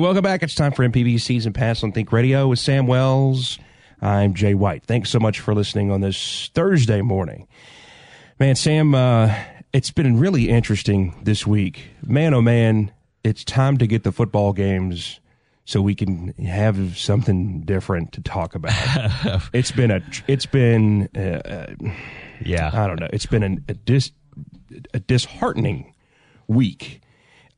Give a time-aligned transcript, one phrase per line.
[0.00, 0.42] Welcome back.
[0.42, 3.58] It's time for MPB Season Pass on Think Radio with Sam Wells.
[4.00, 4.82] I'm Jay White.
[4.84, 7.46] Thanks so much for listening on this Thursday morning.
[8.38, 9.34] Man, Sam, uh,
[9.74, 11.90] it's been really interesting this week.
[12.06, 12.92] Man, oh man,
[13.24, 15.20] it's time to get the football games
[15.66, 18.72] so we can have something different to talk about.
[19.52, 21.66] it's been a, it's been, uh, uh,
[22.42, 22.70] Yeah.
[22.72, 23.08] I don't know.
[23.12, 24.12] It's been an, a dis,
[24.94, 25.94] a disheartening
[26.48, 27.02] week.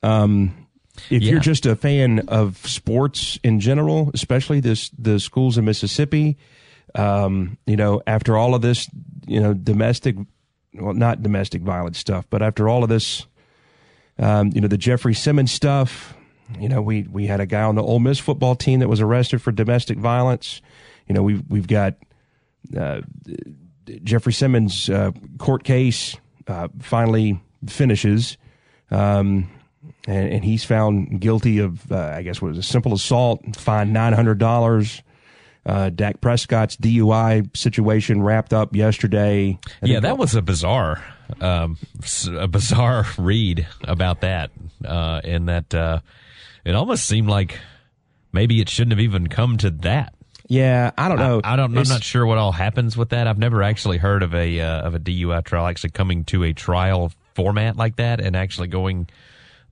[0.03, 0.62] Um,
[1.11, 1.33] if Yeah.
[1.33, 6.37] you're just a fan of sports in general, especially this the schools in Mississippi,
[6.95, 8.89] um, you know, after all of this,
[9.27, 10.17] you know, domestic,
[10.75, 13.27] well, not domestic violence stuff, but after all of this,
[14.19, 16.15] um, you know, the Jeffrey Simmons stuff,
[16.61, 19.01] you know, we we had a guy on the Ole Miss football team that was
[19.01, 20.61] arrested for domestic violence.
[21.09, 21.95] You know, we've we've got
[22.77, 23.01] uh,
[24.05, 26.17] Jeffrey Simmons' uh, court case
[26.47, 28.37] uh, finally finishes,
[28.91, 29.49] um,
[30.07, 33.93] and, and he's found guilty of, uh, I guess, what was a simple assault, fined
[33.93, 35.03] nine hundred dollars.
[35.65, 39.61] Uh, Dak Prescott's DUI situation wrapped up yesterday.
[39.81, 41.05] Yeah, that was a bizarre,
[41.41, 41.79] um,
[42.37, 44.51] a bizarre read about that,
[44.85, 46.01] uh, in that uh,
[46.65, 47.61] it almost seemed like
[48.33, 50.15] maybe it shouldn't have even come to that.
[50.49, 51.41] Yeah, I don't know.
[51.45, 51.79] I, I don't.
[51.79, 53.29] I'm not sure what all happens with that.
[53.29, 56.53] I've never actually heard of a uh, of a DUI trial actually coming to a
[56.53, 59.09] trial format like that and actually going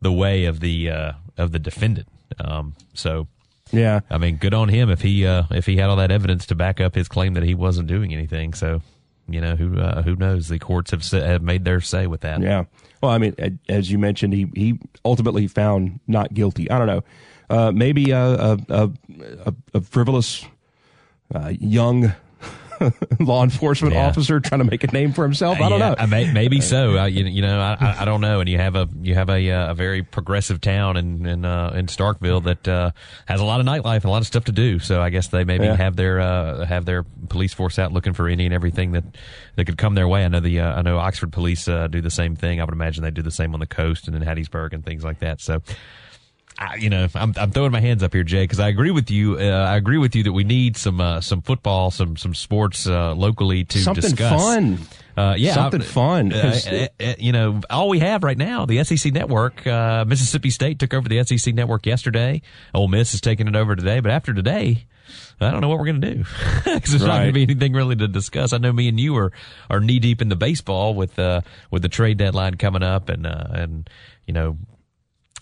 [0.00, 2.08] the way of the uh, of the defendant.
[2.38, 3.26] Um, so
[3.72, 6.46] Yeah, I mean, good on him if he uh, if he had all that evidence
[6.46, 8.54] to back up his claim that he wasn't doing anything.
[8.54, 8.82] So,
[9.28, 10.48] you know, who uh, who knows?
[10.48, 12.40] The courts have sa- have made their say with that.
[12.40, 12.64] Yeah.
[13.02, 16.70] Well, I mean, as you mentioned, he he ultimately found not guilty.
[16.70, 17.04] I don't know.
[17.48, 18.90] Uh, maybe a a, a,
[19.46, 20.44] a, a frivolous
[21.34, 22.12] uh, young
[23.20, 24.06] law enforcement Yeah.
[24.06, 25.60] officer trying to make a name for himself.
[25.60, 25.94] I don't Yeah, know.
[25.98, 26.98] I may, maybe so.
[26.98, 28.40] Uh, you, you know, I, I, I don't know.
[28.40, 31.72] And you have a you have a uh, a very progressive town in in, uh,
[31.74, 32.90] in Starkville that uh,
[33.26, 34.78] has a lot of nightlife and a lot of stuff to do.
[34.78, 35.76] So I guess they maybe Yeah.
[35.76, 39.04] have their uh, have their police force out looking for any and everything that
[39.56, 40.24] that could come their way.
[40.24, 42.60] I know the uh, I know Oxford police uh, do the same thing.
[42.60, 45.04] I would imagine they do the same on the coast and in Hattiesburg and things
[45.04, 45.40] like that.
[45.40, 45.60] So.
[46.62, 49.10] I, you know, I'm I'm throwing my hands up here, Jay, because I agree with
[49.10, 49.38] you.
[49.38, 52.86] Uh, I agree with you that we need some uh, some football, some some sports
[52.86, 54.40] uh, locally to Something discuss.
[54.42, 54.78] fun.
[55.16, 56.32] Uh, yeah, Something I- fun.
[56.34, 56.60] uh,
[57.00, 59.66] uh, you know, all we have right now, the SEC network.
[59.66, 62.42] Uh, Mississippi State took over the SEC network yesterday.
[62.74, 64.00] Ole Miss is taking it over today.
[64.00, 64.84] But after today,
[65.40, 66.24] I don't know what we're going to do
[66.64, 68.52] because there's not going to be anything really to discuss.
[68.52, 69.32] I know me and you are
[69.70, 71.40] are knee deep in the baseball with uh,
[71.70, 73.88] with the trade deadline coming up and uh, and
[74.26, 74.58] you know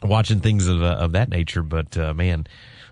[0.03, 1.63] watching things of uh, of that nature.
[1.63, 2.47] But uh, man,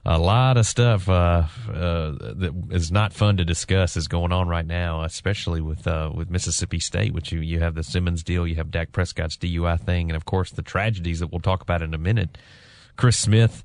[0.04, 4.66] a lot of stuff uh, that is not fun to discuss is going on right
[4.66, 8.70] now, especially with with Mississippi State, which you you have the Simmons deal, you have
[8.70, 11.98] Dak Prescott's DUI thing, and of course the tragedies that we'll talk about in a
[11.98, 12.38] minute.
[12.96, 13.62] Chris Smith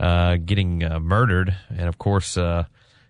[0.00, 2.36] uh, getting uh, murdered, and of course.
[2.36, 2.64] Uh,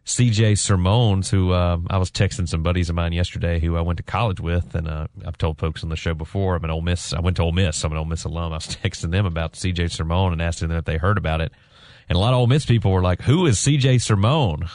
[0.04, 3.98] CJ Sirmones, who uh, I was texting some buddies of mine yesterday who I went
[3.98, 6.56] to college with, and uh, I've told folks on the show before.
[6.56, 7.12] I'm an Ole Miss.
[7.12, 7.84] I went to Ole Miss.
[7.84, 8.52] I'm an Ole Miss alum.
[8.52, 11.52] I was texting them about CJ Sermone and asking them if they heard about it,
[12.08, 14.68] and a lot of Ole Miss people were like, "Who is CJ Sermone?"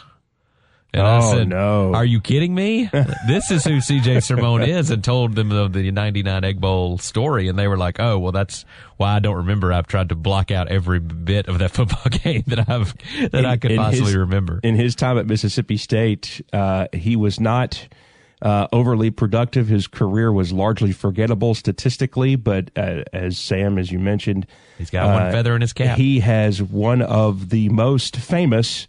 [0.98, 1.94] And I Oh, said, no.
[1.94, 2.90] Are you kidding me?
[3.28, 7.48] this is who CJ Sermon is, and told them of the 99 Egg Bowl story,
[7.48, 8.66] and they were like, "Oh, well, that's
[8.98, 9.72] why I don't remember.
[9.74, 12.94] I've tried to block out every bit of that football game that I've
[13.32, 17.40] that I could possibly his- remember." In his time at Mississippi State, uh, he was
[17.40, 17.88] not
[18.42, 19.68] uh, overly productive.
[19.68, 24.46] His career was largely forgettable statistically, but uh, as Sam, as you mentioned,
[24.78, 25.98] He's got one uh, feather in his cap.
[25.98, 28.88] He has one of the most famous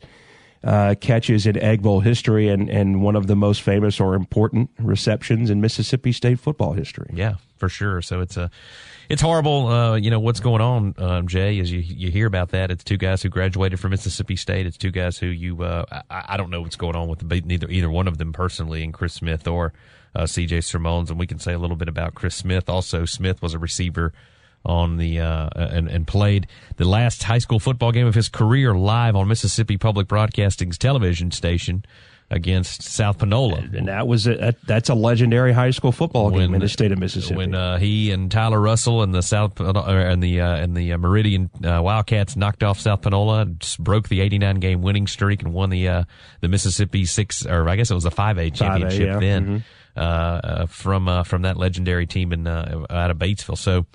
[0.64, 4.70] uh, catches in Egg Bowl history and, and one of the most famous or important
[4.78, 7.10] receptions in Mississippi State football history.
[7.14, 8.02] Yeah, for sure.
[8.02, 8.50] So it's a,
[9.08, 9.68] it's horrible.
[9.68, 11.58] Uh, you know what's going on, um, Jay?
[11.60, 14.66] As you you hear about that, it's two guys who graduated from Mississippi State.
[14.66, 15.62] It's two guys who you.
[15.62, 18.32] Uh, I, I don't know what's going on with the, neither either one of them
[18.32, 19.72] personally, and Chris Smith or
[20.14, 20.58] uh, C.J.
[20.58, 21.10] Sirmones.
[21.10, 22.68] And we can say a little bit about Chris Smith.
[22.68, 24.12] Also, Smith was a receiver
[24.64, 26.46] on the uh, and and played
[26.76, 31.30] the last high school football game of his career live on Mississippi Public Broadcasting's television
[31.30, 31.84] station.
[32.30, 33.56] against South Panola.
[33.72, 36.98] And that was a, that's a legendary high school football game in the state of
[36.98, 37.36] Mississippi.
[37.36, 40.92] When uh, he and Tyler Russell and the South uh, and the uh, and the
[40.92, 43.46] uh, Meridian uh, Wildcats knocked off South Panola,
[43.78, 46.04] broke the 89 game winning streak, and won the uh,
[46.40, 49.18] the Mississippi six or I guess it was a 5A championship 5A, yeah.
[49.18, 49.64] then
[49.96, 50.66] mm-hmm.
[50.66, 53.56] from from that legendary team in out of Batesville.
[53.56, 53.86] So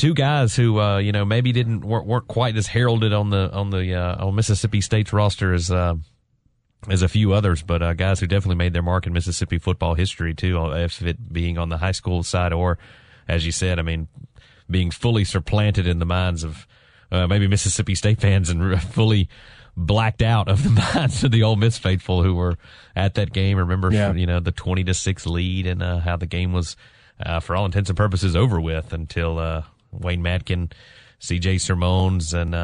[0.00, 3.50] two guys who uh, you know maybe didn't weren't, weren't, quite as heralded on the
[3.52, 5.94] on the uh, on Mississippi State's roster as uh,
[6.88, 9.94] as a few others, but uh, guys who definitely made their mark in Mississippi football
[9.94, 12.78] history too, uh, if it being on the high school side or,
[13.28, 14.08] as you said, I mean,
[14.70, 16.66] being fully supplanted in the minds of
[17.12, 19.28] uh, maybe Mississippi State fans and fully
[19.76, 22.56] blacked out of the minds of the Ole Miss faithful who were
[22.96, 23.58] at that game.
[23.58, 24.14] Remember, yeah.
[24.14, 26.76] you know, the twenty to six lead and uh, how the game was,
[27.22, 30.72] uh, for all intents and purposes, over with until uh, Wayne Madkin,
[31.18, 31.56] C.J.
[31.56, 32.54] Sirmones, and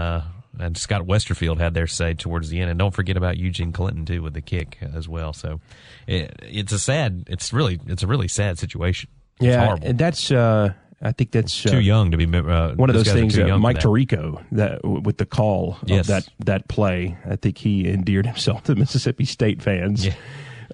[0.59, 2.71] and Scott Westerfield had their say towards the end.
[2.71, 5.33] And don't forget about Eugene Clinton too with the kick as well.
[5.33, 5.61] So
[6.07, 7.25] it, it's a sad.
[7.29, 9.11] It's really it's a really sad situation.
[9.37, 9.93] It's yeah, horrible.
[9.95, 10.31] that's.
[10.31, 13.39] Uh, I think that's uh, too young to be uh, one of those things.
[13.39, 13.85] Uh, Mike that.
[13.85, 16.01] Tirico that with the call yes.
[16.01, 17.19] of that that play.
[17.29, 20.07] I think he endeared himself to Mississippi State fans.
[20.07, 20.15] Yeah.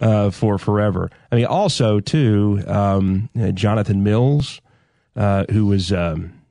[0.00, 1.10] Uh, for forever.
[1.30, 4.62] I mean, also too, um, Jonathan Mills,
[5.14, 6.41] uh, who was um,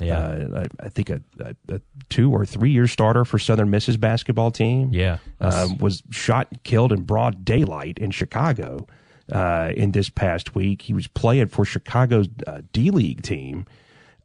[0.00, 1.20] yeah, uh, I, I, think a,
[1.68, 4.90] a, two or three year starter for Southern Miss's basketball team.
[4.92, 8.86] Yeah, uh, was shot, killed in broad daylight in Chicago
[9.32, 10.82] uh, in this past week.
[10.82, 13.66] He was playing for Chicago's uh, D League team.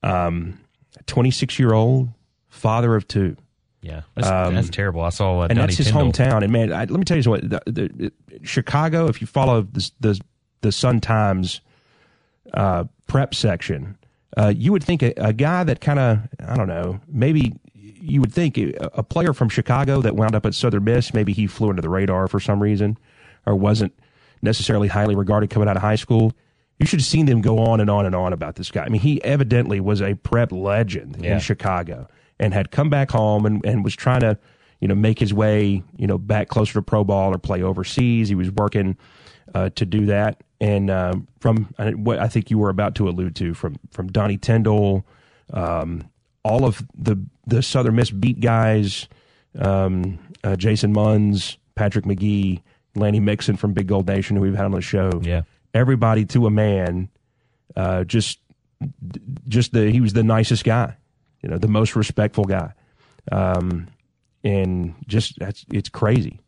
[0.04, 0.60] Um,
[1.08, 2.10] Twenty six year old
[2.48, 3.36] father of two.
[3.82, 5.02] Yeah, that's, um, that's terrible.
[5.02, 6.42] I saw, uh, and that's his hometown.
[6.42, 8.12] And man, I, let me tell you what, the, the, the,
[8.44, 9.08] Chicago.
[9.08, 10.22] If you follow the the,
[10.62, 11.62] the Sun Times
[12.54, 13.98] uh, prep section
[14.38, 18.22] uh, you would think a, a guy that kind of, I don't know, maybe you
[18.22, 21.48] would think a, a, player from Chicago that wound up at Southern Miss, maybe he
[21.48, 22.98] flew under the radar for some reason
[23.46, 23.94] or wasn't
[24.42, 26.34] necessarily highly regarded coming out of high school.
[26.80, 28.84] You should have seen them go on and on and on about this guy.
[28.84, 31.36] I mean, he evidently was a prep legend yeah.
[31.36, 32.08] in Chicago
[32.40, 34.38] and had come back home and, and was trying to,
[34.82, 38.28] you know, make his way, you know, back closer to pro ball or play overseas.
[38.28, 38.98] He was working
[39.54, 43.36] uh, to do that and um, from what I think you were about to allude
[43.38, 45.06] to from from Donnie Tyndall,
[45.52, 46.10] um,
[46.44, 49.08] all of the the Southern Miss beat guys,
[49.60, 52.62] um, uh, Jason Munz, Patrick McGee,
[52.96, 55.22] Lanny Mixon from Big Gold Nation, who we've had on the show.
[55.24, 55.42] Yeah,
[55.74, 57.10] everybody to a man,
[57.76, 58.40] uh, just
[59.48, 60.96] just the he was the nicest guy,
[61.42, 62.72] you know, the most respectful guy,
[63.32, 63.88] um,
[64.44, 66.40] and just that's it's crazy.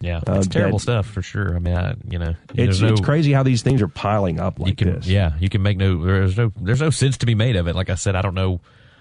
[0.00, 1.56] Yeah, uh, it's uh, terrible that, stuff for sure.
[1.56, 4.58] I mean, I, you know, it's no, it's crazy how these things are piling up
[4.58, 5.06] like can, this.
[5.06, 7.74] Yeah, you can make no there's no there's no sense to be made of it.
[7.74, 8.60] Like I said, I don't know.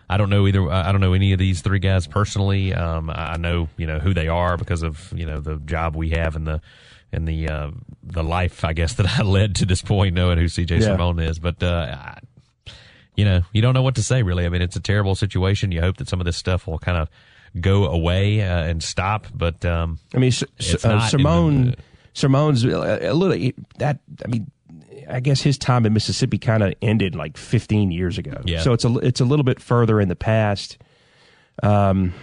[0.09, 0.69] I don't know either.
[0.69, 2.73] I don't know any of these three guys personally.
[2.73, 6.11] Um, I know you know who they are because of you know the job we
[6.11, 6.61] have and the
[7.11, 7.71] and the uh,
[8.03, 10.87] the life I guess that I led to this point, knowing who CJ yeah.
[10.87, 11.39] Simone is.
[11.39, 12.19] But uh, I,
[13.15, 14.45] you know, you don't know what to say really.
[14.45, 15.71] I mean, it's a terrible situation.
[15.71, 17.09] You hope that some of this stuff will kind of
[17.59, 19.27] go away uh, and stop.
[19.33, 20.31] But um, I mean,
[20.83, 21.77] uh, Simone, the,
[22.13, 23.99] Simone's a little that.
[24.23, 24.51] I mean,
[25.09, 28.41] I guess his time in Mississippi kind of ended like 15 years ago.
[28.45, 28.61] Yeah.
[28.61, 30.77] So it's a it's a little bit further in the past.
[31.61, 32.13] Um,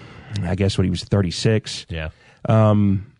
[0.42, 1.86] I guess when he was 36.
[1.88, 2.10] Yeah.
[2.48, 3.12] Um,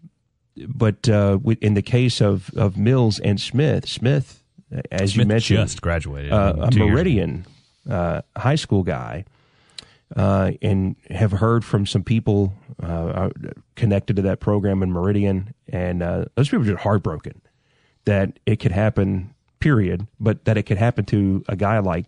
[0.67, 4.43] but uh, in the case of of Mills and Smith, Smith,
[4.91, 7.47] as Smith you mentioned, just graduated, uh, a Meridian
[7.89, 9.25] uh, high school guy
[10.17, 12.53] uh, and have heard from some people
[12.83, 13.31] uh, uh,
[13.77, 17.41] connected to that program in Meridian, and uh, those people are just heartbroken
[18.05, 19.35] that it could happen.
[19.59, 22.07] Period, but that it could happen to a guy like,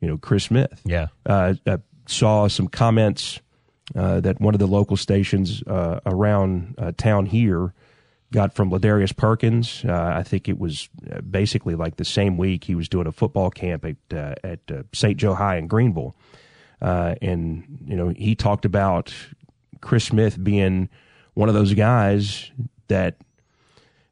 [0.00, 0.80] you know, Chris Smith.
[0.86, 1.52] Yeah, uh,
[2.06, 3.40] saw some comments
[3.94, 7.74] uh, that one of the local stations around town here
[8.32, 9.84] got from Ladarius Perkins.
[9.84, 10.88] Uh, I think it was
[11.28, 14.82] basically like the same week he was doing a football camp at uh, at uh,
[14.92, 15.16] St.
[15.16, 16.14] Joe High in Greenville,
[16.80, 19.12] uh, and you know, he talked about
[19.80, 20.88] Chris Smith being
[21.34, 22.50] one of those guys
[22.88, 23.16] that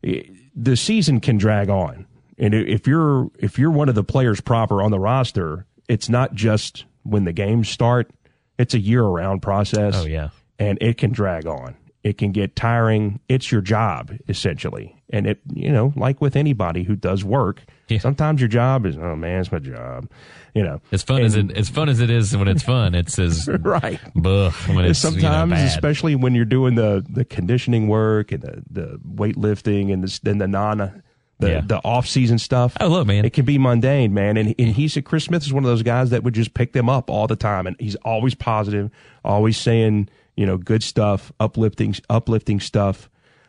[0.03, 2.07] the season can drag on.
[2.39, 6.35] And if you're if you're one of the players proper on the roster, it's not
[6.35, 8.11] just when the games start.
[8.59, 9.95] It's a year round process.
[9.97, 10.31] Oh yeah.
[10.59, 11.77] And it can drag on.
[12.05, 13.19] It can get tiring.
[13.29, 15.03] It's your job essentially.
[15.11, 17.99] And it you know, like with anybody who does work, yeah.
[17.99, 20.09] sometimes your job is, oh man, it's my job
[20.55, 22.95] you know, as fun and, as it as fun as it is when it's fun,
[22.95, 24.01] it's as right.
[24.15, 28.43] Buh, when it's sometimes, you know, especially when you're doing the the conditioning work and
[28.43, 31.03] the the weightlifting and the then the non
[31.41, 31.61] the yeah.
[31.61, 32.77] the off season stuff.
[32.81, 34.37] Oh look, man, it can be mundane, man.
[34.37, 36.73] And and he said Chris Smith is one of those guys that would just pick
[36.73, 38.91] them up all the time, and he's always positive,
[39.25, 43.09] always saying you know good stuff, uplifting uplifting stuff.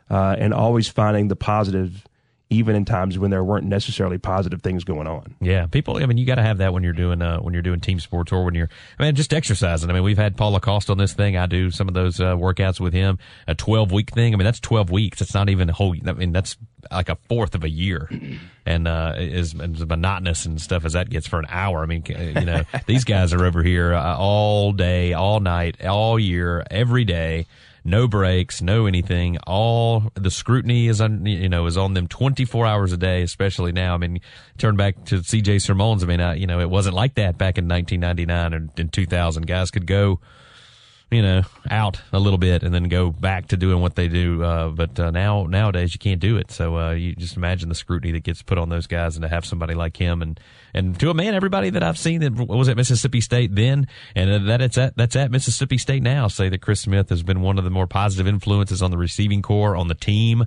[0.10, 2.06] uh, and always finding the positive
[2.50, 5.36] even in times when there weren't necessarily positive things going on.
[5.42, 5.98] Yeah, people.
[5.98, 8.00] I mean, you got to have that when you're doing uh, when you're doing team
[8.00, 8.70] sports or when you're.
[9.00, 9.90] I mean, just exercising.
[9.90, 11.38] I mean, we've had Paul Lacoste on this thing.
[11.38, 13.18] I do some of those uh, workouts with him.
[13.48, 14.34] A 12 week thing.
[14.34, 15.22] I mean, that's 12 weeks.
[15.22, 15.96] It's not even a whole.
[16.06, 16.56] I mean, that's
[16.92, 18.10] like a fourth of a year,
[18.66, 21.82] and uh, as, as monotonous and stuff as that gets for an hour.
[21.82, 26.20] I mean, you know, these guys are over here uh, all day, all night, all
[26.20, 27.48] year, every day
[27.86, 29.38] no breaks, no anything.
[29.46, 33.72] All the scrutiny is on, you know, is on them 24 hours a day, especially
[33.72, 33.94] now.
[33.94, 34.20] I mean,
[34.58, 36.04] turn back to CJ Sermons.
[36.04, 39.46] I mean, uh, you know, it wasn't like that back in 1999 and in 2000.
[39.46, 40.20] Guys could go,
[41.12, 44.44] you know, out a little bit and then go back to doing what they do.
[44.44, 46.52] Uh, but uh, now nowadays you can't do it.
[46.52, 49.30] So uh, you just imagine the scrutiny that gets put on those guys, and to
[49.30, 50.40] have somebody like him, and
[50.74, 54.50] and to a man, everybody that I've seen that was at Mississippi State then, and
[54.50, 57.58] that it's at that's at Mississippi State now, say that Chris Smith has been one
[57.58, 60.46] of the more positive influences on the receiving corps on the team.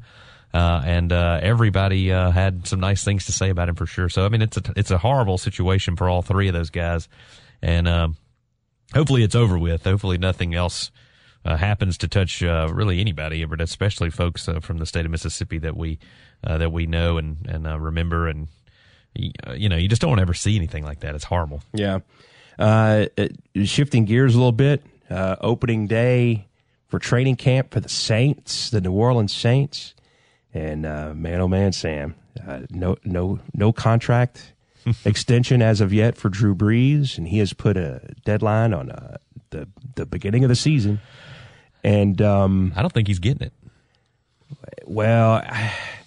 [0.53, 4.09] Uh, and uh, everybody uh, had some nice things to say about him for sure.
[4.09, 7.07] So I mean, it's a it's a horrible situation for all three of those guys,
[7.63, 8.17] and um,
[8.95, 9.85] hopefully it's over with.
[9.85, 10.91] Hopefully nothing else
[11.45, 15.11] uh, happens to touch uh, really anybody, but especially folks uh, from the state of
[15.11, 15.99] Mississippi that we
[16.45, 18.49] uh, that we know and and uh, remember, and
[19.47, 21.15] uh, you know, you just don't ever see anything like that.
[21.15, 21.63] It's horrible.
[21.73, 22.01] Yeah.
[23.65, 26.47] shifting gears a little bit, opening day
[26.89, 29.95] for training camp for the Saints, the New Orleans Saints,
[30.53, 32.15] and man, oh man, Sam,
[32.71, 34.53] no no no contract
[35.05, 39.17] extension as of yet for Drew Brees, and he has put a deadline on uh,
[39.51, 41.01] the the beginning of the season.
[41.85, 43.53] And um, I don't think he's getting it.
[44.87, 45.43] Well,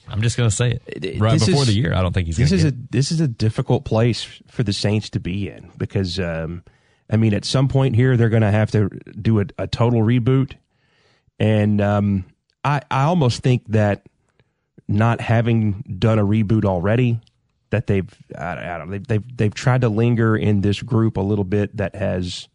[0.07, 1.93] I'm just going to say it right before is, the year.
[1.93, 2.37] I don't think he's.
[2.37, 6.19] This is a this is a difficult place for the Saints to be in because
[6.19, 6.63] um,
[7.09, 10.01] I mean, at some point here, they're going to have to do a, a total
[10.01, 10.53] reboot,
[11.39, 12.25] and um,
[12.63, 14.07] I I almost think that
[14.87, 17.19] not having done a reboot already
[17.71, 21.21] that they've I, I don't they've, they've they've tried to linger in this group a
[21.21, 22.47] little bit that has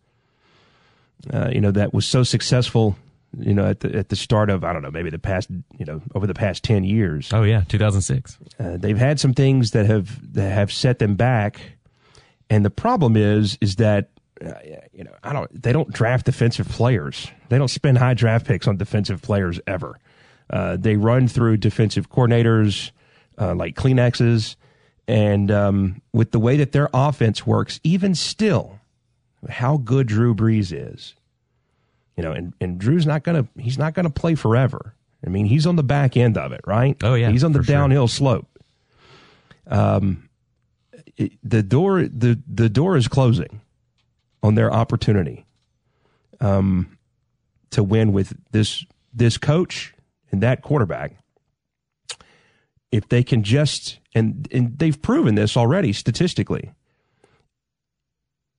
[1.33, 2.97] uh, you know that was so successful
[3.39, 5.85] you know at the at the start of I don't know maybe the past you
[5.85, 7.31] know over the past 10 years.
[7.33, 11.61] Oh yeah 2006 uh, they've had some things that have that have set them back.
[12.49, 14.11] And the problem is is that
[14.45, 14.53] uh,
[14.93, 17.29] you know I don't they don't draft defensive players.
[17.49, 19.99] They don't spend high draft picks on defensive players ever.
[20.49, 22.93] Uh, they run through defensive coordinators
[23.39, 24.57] uh, like Kleenexes
[25.09, 28.81] and um, with the way that their offense works, even still,
[29.49, 31.15] how good Drew Brees is,
[32.17, 34.95] you know, and, and Drew's not gonna he's not gonna play forever.
[35.25, 36.97] I mean, he's on the back end of it, right?
[37.03, 38.17] Oh yeah, he's on the downhill sure.
[38.17, 38.59] slope.
[39.69, 40.29] Um,
[41.17, 43.61] it, the door the the door is closing
[44.43, 45.47] on their opportunity,
[46.41, 46.97] um,
[47.71, 49.95] to win with this this coach
[50.31, 51.17] and that quarterback
[52.93, 56.73] if they can just and and they've proven this already statistically.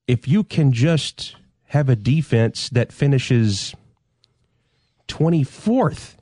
[0.06, 3.74] If you can just have a defense that finishes
[5.08, 6.14] 24th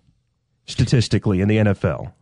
[0.67, 2.13] statistically in the NFL.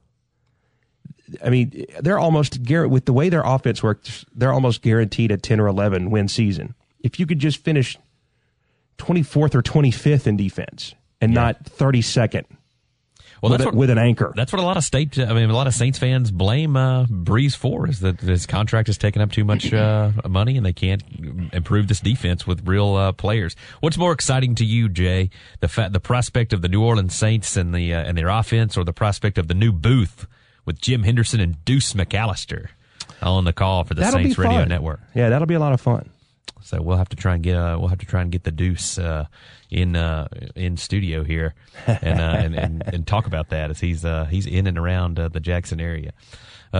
[1.43, 5.38] I mean, they're almost guaranteed with the way their offense works, they're almost guaranteed a
[5.38, 6.75] 10 or 11 win season.
[7.00, 7.97] If you could just finish
[8.99, 11.41] 24th or 25th in defense and yeah.
[11.41, 12.45] not 32nd
[13.45, 14.33] well, with, what, with, an anchor.
[14.35, 17.07] That's what a lot of state, I mean, a lot of Saints fans blame uh,
[17.07, 20.73] Brees for is that his contract is taking up too much uh, money and they
[20.73, 21.03] can't
[21.53, 23.55] improve this defense with real uh, players.
[23.81, 25.31] What's more exciting to you, Jay?
[25.61, 28.77] The fa- the prospect of the New Orleans Saints and the uh, and their offense,
[28.77, 30.27] or the prospect of the new booth
[30.65, 32.69] with Jim Henderson and Deuce McAllister
[33.23, 35.01] on the call for the that'll Saints Radio Network?
[35.15, 36.11] Yeah, that'll be a lot of fun.
[36.65, 38.51] So we'll have to try and get uh, we'll have to try and get the
[38.51, 39.27] Deuce uh,
[39.71, 41.55] in uh, in studio here
[41.87, 45.21] and, uh, and, and and talk about that as he's uh, he's in and around
[45.21, 46.13] uh, the Jackson area.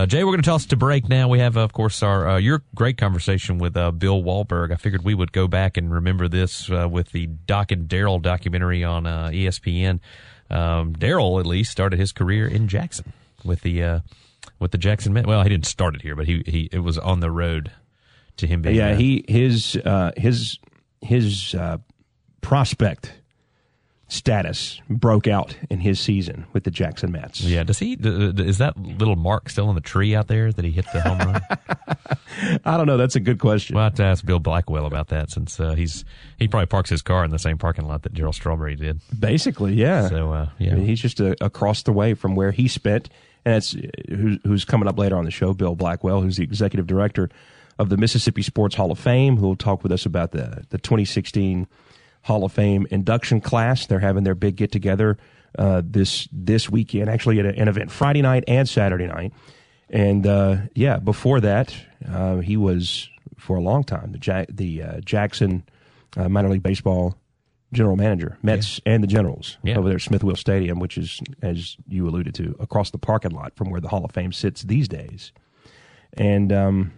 [0.07, 1.29] Jay, we're going to toss to break now.
[1.29, 4.73] We have, of course, our your great conversation with Bill Wahlberg.
[4.73, 8.83] I figured we would go back and remember this with the Doc and Darryl documentary
[8.83, 10.01] on ESPN.
[10.49, 13.13] Um, Darryl, at least, started his career in Jackson
[13.45, 14.01] with the
[14.59, 15.27] with the Jackson Mets.
[15.27, 17.71] Well, he didn't start it here, but he he it was on the road
[18.37, 18.75] to him being.
[18.75, 20.59] Yeah, he his uh, his
[21.01, 21.77] his uh,
[22.41, 23.13] prospect
[24.07, 27.41] status broke out in his season with the Jackson Mets.
[27.41, 27.93] Yeah, does he?
[27.93, 31.17] Is that little mark still in the tree out there that he hit the home
[31.19, 31.41] run?
[32.65, 32.97] I don't know.
[32.97, 33.75] That's a good question.
[33.75, 36.05] We'll have to ask Bill Blackwell about that since uh, he's
[36.37, 38.99] he probably parks his car in the same parking lot that Darryl Strawberry did.
[39.17, 40.07] Basically, yeah.
[40.09, 43.09] So uh, yeah, I mean, he's just uh, across the way from where he spent,
[43.43, 43.75] and it's
[44.07, 45.53] who's, who's coming up later on the show.
[45.53, 47.29] Bill Blackwell, who's the executive director
[47.77, 50.77] of the Mississippi Sports Hall of Fame, who will talk with us about the, the
[50.77, 51.67] 2016
[52.23, 53.85] Hall of Fame induction class.
[53.85, 55.17] They're having their big get together
[55.57, 57.09] uh, this this weekend.
[57.09, 59.33] Actually, at a, an event Friday night and Saturday night.
[59.89, 61.75] And uh, yeah, before that,
[62.09, 65.63] uh, he was for a long time the Jack, the uh, Jackson
[66.17, 67.15] uh, minor league baseball
[67.73, 68.93] general manager, Mets yeah.
[68.93, 69.77] and the Generals yeah.
[69.77, 73.55] over there at Smith-Wills Stadium, which is, as you alluded to, across the parking lot
[73.55, 75.31] from where the Hall of Fame sits these days.
[76.13, 76.93] And um,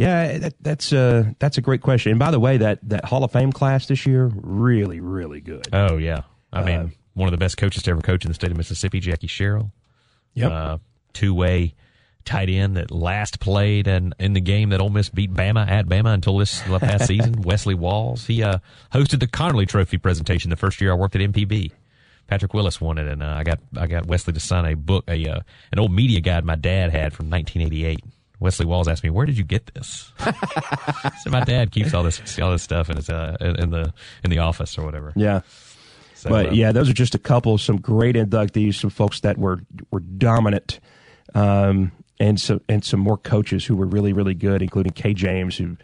[0.00, 2.12] yeah, that, that's a that's a great question.
[2.12, 5.68] And by the way, that that Hall of Fame class this year really really good.
[5.72, 8.34] Oh yeah, I mean uh, one of the best coaches to ever coach in the
[8.34, 9.72] state of Mississippi, Jackie Sherrill.
[10.34, 10.78] Yep, uh,
[11.12, 11.74] two way
[12.24, 15.86] tight end that last played and in the game that Ole Miss beat Bama at
[15.86, 17.42] Bama until this past season.
[17.42, 18.26] Wesley Walls.
[18.26, 18.58] He uh,
[18.92, 21.72] hosted the Conerly Trophy presentation the first year I worked at MPB.
[22.26, 25.04] Patrick Willis won it, and uh, I got I got Wesley to sign a book,
[25.08, 25.40] a uh,
[25.72, 28.04] an old media guide my dad had from 1988.
[28.40, 30.12] Wesley Walls asked me, "Where did you get this?"
[31.22, 33.92] so my dad keeps all this all this stuff in his uh, in the
[34.24, 35.12] in the office or whatever.
[35.14, 35.42] Yeah.
[36.14, 39.38] So, but uh, yeah, those are just a couple, some great inductees, some folks that
[39.38, 40.80] were were dominant
[41.34, 45.56] um, and some and some more coaches who were really really good, including Kay James,
[45.56, 45.76] who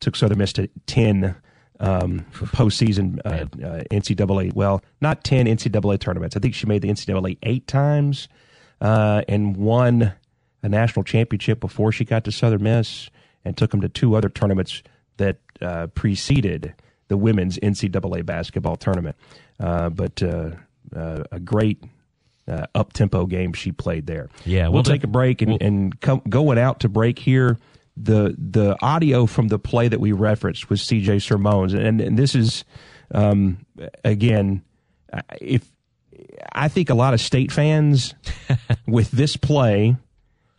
[0.00, 1.34] took Southern Miss to ten
[1.80, 4.54] um, postseason uh, uh, NCAA.
[4.54, 6.36] Well, not ten NCAA tournaments.
[6.36, 8.28] I think she made the NCAA eight times
[8.80, 10.12] uh, and won
[10.62, 13.10] a national championship before she got to Southern Miss,
[13.44, 14.82] and took them to two other tournaments
[15.16, 16.74] that uh, preceded
[17.08, 19.16] the women's NCAA basketball tournament.
[19.58, 20.50] Uh, but uh,
[20.94, 21.82] a great
[22.48, 24.28] uh, up tempo game she played there.
[24.44, 27.58] Yeah, we'll, we'll take a break and, we'll, and come, going out to break here.
[27.94, 31.18] The the audio from the play that we referenced was C.J.
[31.18, 32.64] Sirmones, and and this is
[33.14, 33.66] um,
[34.02, 34.62] again,
[35.40, 35.70] if
[36.52, 38.14] I think a lot of state fans
[38.86, 39.96] with this play,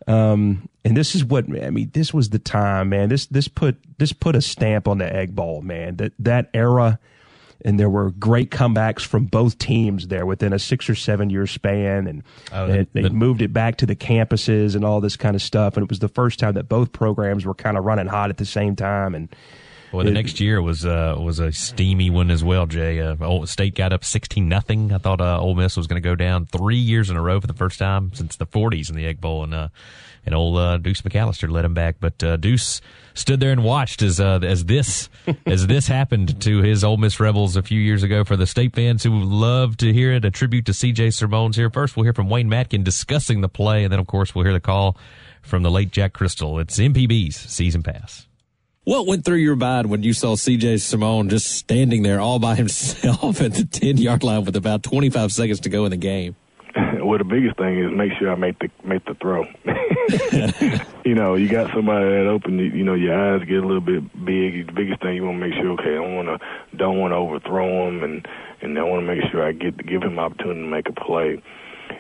[0.08, 1.92] um, and this is what I mean.
[1.94, 3.10] This was the time, man.
[3.10, 5.98] This this put this put a stamp on the Egg Bowl, man.
[5.98, 7.00] That that era
[7.66, 11.48] and there were great comebacks from both teams there within a six or seven year
[11.48, 15.36] span, and, oh, and they moved it back to the campuses and all this kind
[15.36, 15.78] of stuff.
[15.78, 18.38] And it was the first time that both programs were kind of running hot at
[18.38, 19.16] the same time.
[19.16, 19.34] And
[19.94, 22.66] well, the it, next year was uh, was a steamy one as well.
[22.66, 24.92] Jay, uh, State got up sixteen nothing.
[24.92, 27.40] I thought uh, Ole Miss was going to go down three years in a row
[27.40, 29.68] for the first time since the '40s in the Egg Bowl, and uh,
[30.26, 31.98] and old uh, Deuce McAllister led him back.
[32.00, 32.82] But uh, Deuce
[33.14, 35.10] stood there and watched as uh, as this
[35.46, 38.24] as this happened to his Ole Miss Rebels a few years ago.
[38.24, 41.10] For the state fans who love to hear it, a tribute to C.J.
[41.10, 41.70] Sirmones here.
[41.70, 44.54] First, we'll hear from Wayne Madkin discussing the play, and then, of course, we'll hear
[44.54, 44.98] the call
[45.42, 46.62] from the late Jack Cristil.
[46.62, 48.28] It's MPB's season pass.
[48.86, 52.56] What went through your mind when you saw CJ Sermone just standing there all by
[52.64, 56.36] himself at the 10 yard line with about 25 seconds to go in the game?
[57.02, 59.46] well, the biggest thing is make sure I make the make the throw.
[61.06, 62.60] you know, you got somebody that open.
[62.60, 64.68] You, you know, your eyes get a little bit big.
[64.68, 67.12] The biggest thing you want to make sure, okay, I don't want to don't want
[67.12, 68.28] to overthrow him, and
[68.62, 71.42] and I want to make sure I get give him opportunity to make a play.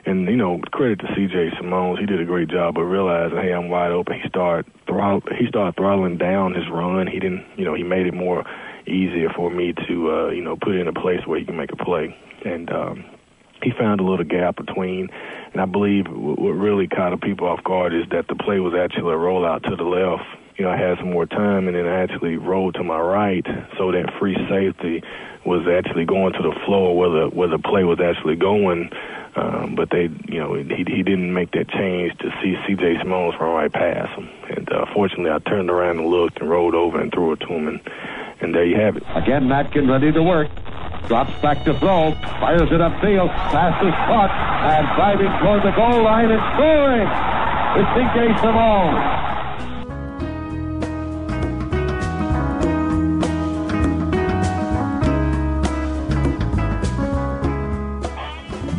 [0.05, 1.51] And you know, credit to C.J.
[1.57, 2.75] Sirmones, he did a great job.
[2.75, 4.19] But realizing, hey, I'm wide open.
[4.19, 7.07] He started throttle, he started throttling down his run.
[7.07, 8.45] He didn't, you know, he made it more
[8.85, 11.71] easier for me to, uh, you know, put in a place where he can make
[11.71, 12.17] a play.
[12.43, 13.05] And um,
[13.61, 15.09] he found a little gap between.
[15.53, 19.13] And I believe what really caught people off guard is that the play was actually
[19.13, 20.25] a rollout to the left.
[20.57, 23.45] You know, I had some more time, and then I actually rolled to my right,
[23.77, 25.03] so that free safety
[25.45, 28.91] was actually going to the floor where the where the play was actually going.
[29.35, 33.01] Um, but they, you know, he he didn't make that change to see C.J.
[33.01, 34.29] Smalls run right past him.
[34.47, 37.47] And uh, fortunately, I turned around and looked and rolled over and threw it to
[37.47, 37.81] him, and
[38.39, 39.03] and there you have it.
[39.15, 40.49] Again, Madkin ready to work.
[41.07, 42.13] Drops back to throw.
[42.39, 43.29] Fires it upfield.
[43.51, 44.29] Pass is caught.
[44.29, 47.09] And driving toward the goal line and scoring.
[47.75, 48.39] It's C.J.
[48.39, 49.22] Sermone.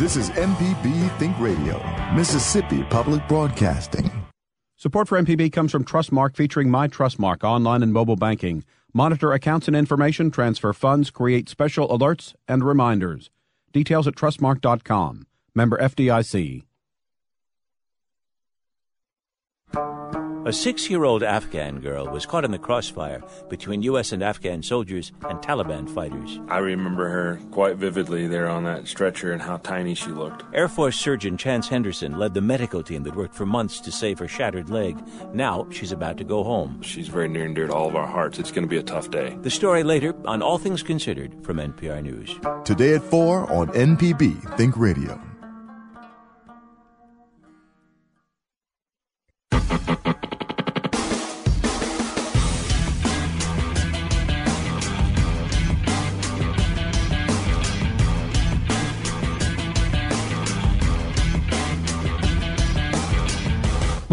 [0.05, 1.83] This is MPB Think Radio,
[2.15, 4.11] Mississippi Public Broadcasting.
[4.77, 8.65] Support for MPB comes from Trustmark featuring My Trustmark online and mobile banking.
[8.93, 13.31] Monitor accounts and information, transfer funds, create special alerts and reminders.
[13.73, 15.27] Details at trustmark.com.
[15.55, 16.65] Member FDIC.
[20.47, 24.13] A six year old Afghan girl was caught in the crossfire between U.S.
[24.13, 26.39] and Afghan soldiers and Taliban fighters.
[26.49, 30.43] I remember her quite vividly there on that stretcher and how tiny she looked.
[30.53, 34.19] Air Force surgeon Chance Henderson led the medical team that worked for months to save
[34.19, 35.03] her shattered leg.
[35.33, 36.83] Now she's about to go home.
[36.83, 38.39] She's very near and dear to all of our hearts.
[38.39, 39.39] It's going to be a tough day.
[39.41, 42.39] The story later on All Things Considered from NPR News.
[42.67, 45.19] Today at 4 on MPB Think Radio.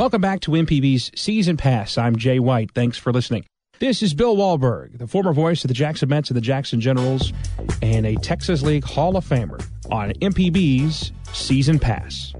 [0.01, 1.95] Welcome back to MPB's Season Pass.
[1.95, 2.71] I'm Jay White.
[2.71, 3.45] Thanks for listening.
[3.77, 7.31] This is Bill Wahlberg, the former voice of the Jackson Mets and the Jackson Generals,
[7.83, 12.33] and a Texas League Hall of Famer on MPB's Season Pass.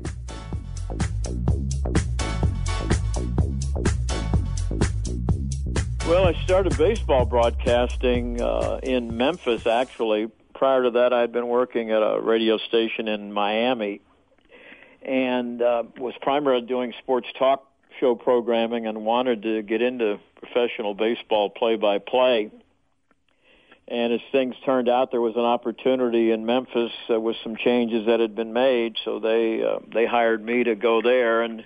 [6.08, 10.32] Well, I started baseball broadcasting uh, in Memphis, actually.
[10.56, 14.02] Prior to that, I had been working at a radio station in Miami
[15.02, 17.68] and uh, was primarily doing sports talk
[18.00, 22.52] show programming and wanted to get into professional baseball play-by-play.
[23.88, 28.06] And as things turned out, there was an opportunity in Memphis uh, with some changes
[28.06, 31.64] that had been made, so they uh, they hired me to go there and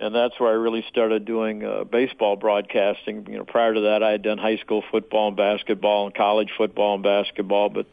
[0.00, 3.26] and that's where I really started doing uh, baseball broadcasting.
[3.30, 6.50] You know, prior to that, I had done high school football and basketball and college
[6.56, 7.86] football and basketball, but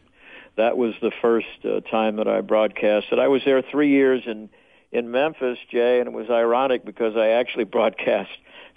[0.58, 3.20] that was the first uh, time that I broadcasted.
[3.20, 4.50] I was there three years in
[4.92, 8.32] in Memphis, Jay, and it was ironic because I actually broadcast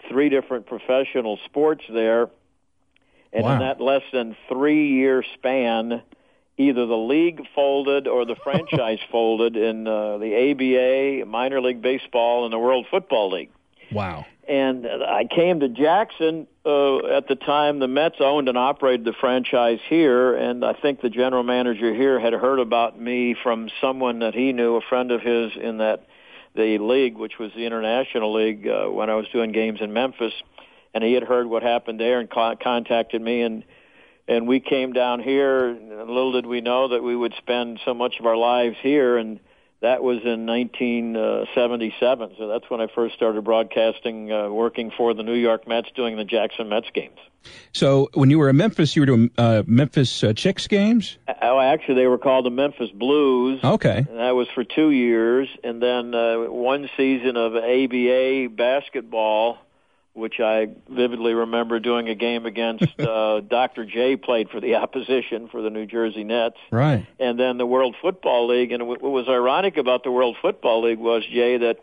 [0.09, 2.29] three different professional sports there,
[3.33, 3.55] and Wow.
[3.55, 6.03] in that less than three year span,
[6.57, 12.45] either the league folded or the franchise folded in uh, the ABA, minor league baseball,
[12.45, 13.51] and the World Football League.
[13.91, 14.25] Wow.
[14.49, 17.79] And I came to Jackson uh, at the time.
[17.79, 22.21] The Mets owned and operated the franchise here, and I think the general manager here
[22.21, 26.07] had heard about me from someone that he knew, a friend of his in that
[26.55, 30.35] the league, which was the International League, uh, when I was doing games in Memphis,
[30.93, 33.65] and he had heard what happened there and co- contacted me and.
[34.27, 38.15] And we came down here, little did we know that we would spend so much
[38.19, 39.39] of our lives here, and
[39.85, 42.35] that was in 1977.
[42.39, 46.17] So that's when I first started broadcasting, uh, working for the New York Mets, doing
[46.17, 47.19] the Jackson Mets games.
[47.73, 51.19] So when you were in Memphis, you were doing uh, Memphis uh, Chicks games?
[51.43, 53.61] Oh, actually, they were called the Memphis Blues.
[53.63, 53.99] Okay.
[53.99, 59.59] And that was for two years, and then uh, one season of ABA basketball,
[60.15, 63.85] which I vividly remember doing a game against uh, Dr.
[63.85, 64.17] J.
[64.17, 66.57] Played for the opposition for the New Jersey Nets.
[66.71, 67.07] Right.
[67.21, 68.73] and then the World Football League.
[68.73, 71.79] And what what was ironic about the World Football League was Jay that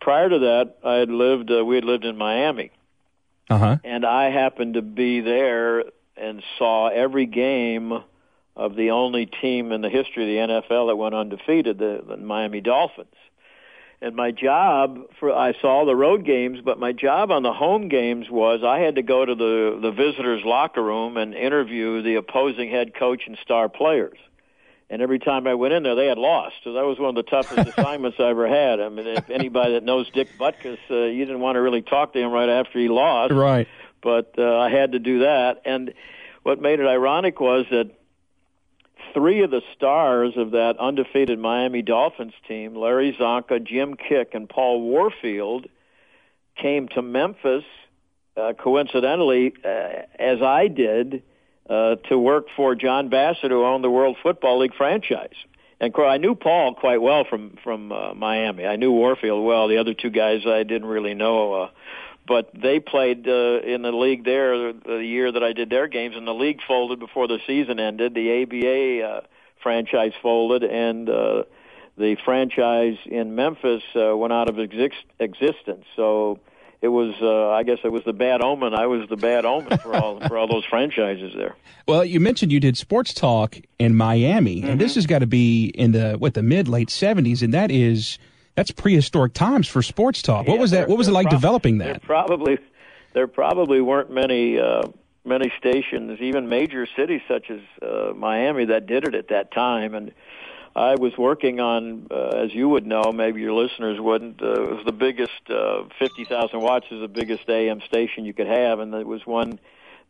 [0.00, 2.70] prior to that I had lived uh, we had lived in Miami,
[3.48, 3.76] Uh huh.
[3.84, 5.84] and I happened to be there
[6.16, 7.92] and saw every game
[8.54, 12.16] of the only team in the history of the NFL that went undefeated, the, the
[12.18, 13.14] Miami Dolphins.
[14.02, 17.88] And my job for I saw the road games, but my job on the home
[17.88, 22.16] games was I had to go to the the visitors locker room and interview the
[22.16, 24.18] opposing head coach and star players.
[24.90, 26.56] And every time I went in there, they had lost.
[26.64, 28.80] So that was one of the toughest assignments I ever had.
[28.80, 32.12] I mean, if anybody that knows Dick Butkus, uh, you didn't want to really talk
[32.12, 33.68] to him right after he lost Right.
[34.02, 35.62] but uh, I had to do that.
[35.64, 35.94] And
[36.42, 37.90] what made it ironic was that
[39.14, 44.48] three of the stars of that undefeated Miami Dolphins team, Larry Csonka, Jim Kiick, and
[44.48, 45.66] Paul Warfield,
[46.56, 47.64] came to Memphis
[48.36, 49.68] uh, coincidentally, uh,
[50.18, 51.22] as I did,
[51.68, 55.34] uh, to work for John Bassett, who owned the World Football League franchise.
[55.80, 58.64] And I knew Paul quite well from from uh, Miami.
[58.64, 59.66] I knew Warfield well.
[59.66, 61.54] The other two guys I didn't really know.
[61.54, 61.70] Uh,
[62.26, 66.16] but they played uh, in the league there the year that I did their games,
[66.16, 68.14] and the league folded before the season ended.
[68.14, 69.20] The ABA uh,
[69.62, 71.42] franchise folded, and uh,
[71.98, 75.84] the franchise in Memphis uh, went out of exist- existence.
[75.96, 76.38] So
[76.80, 78.74] it was, uh, I guess, it was the bad omen.
[78.74, 81.56] I was the bad omen for all for all those franchises there.
[81.88, 84.78] Well, you mentioned you did sports talk in Miami, and Mm-hmm.
[84.78, 88.18] this has got to be in the what the mid late seventies, and that is
[88.54, 90.46] that's prehistoric times for sports talk.
[90.46, 90.88] what Yeah, was that?
[90.88, 92.02] What was it like prob- developing There that?
[92.02, 92.58] probably
[93.14, 94.82] there probably weren't many uh,
[95.24, 99.94] many stations, even major cities such as uh, Miami, that did it at that time.
[99.94, 100.12] And
[100.74, 104.42] I was working on, uh, as you would know, maybe your listeners wouldn't.
[104.42, 108.32] Uh, it was the biggest, uh, fifty thousand watts is the biggest AM station you
[108.34, 109.58] could have, and it was one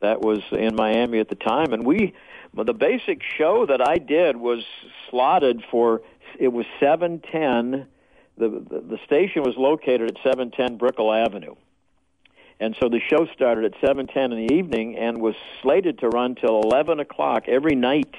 [0.00, 1.72] that was in Miami at the time.
[1.72, 2.12] And we,
[2.54, 4.64] the basic show that I did was
[5.10, 6.02] slotted for
[6.38, 7.86] it was seven ten.
[8.38, 11.54] The, the the station was located at seven ten Brickell Avenue.
[12.60, 16.36] And so the show started at 7:10 in the evening and was slated to run
[16.36, 18.14] till 11 o'clock every night.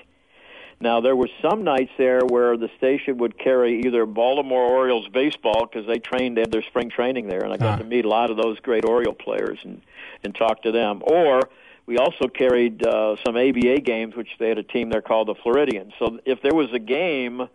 [0.82, 5.66] Now there were some nights there where the station would carry either Baltimore Orioles baseball
[5.66, 7.84] because they trained, they had their spring training there, and I got Ah.
[7.84, 9.82] to meet a lot of those great Oriole players and
[10.26, 11.02] and talk to them.
[11.06, 11.42] Or
[11.86, 15.36] we also carried uh, some ABA games, which they had a team there called the
[15.36, 15.94] Floridians.
[16.00, 17.48] So if there was a game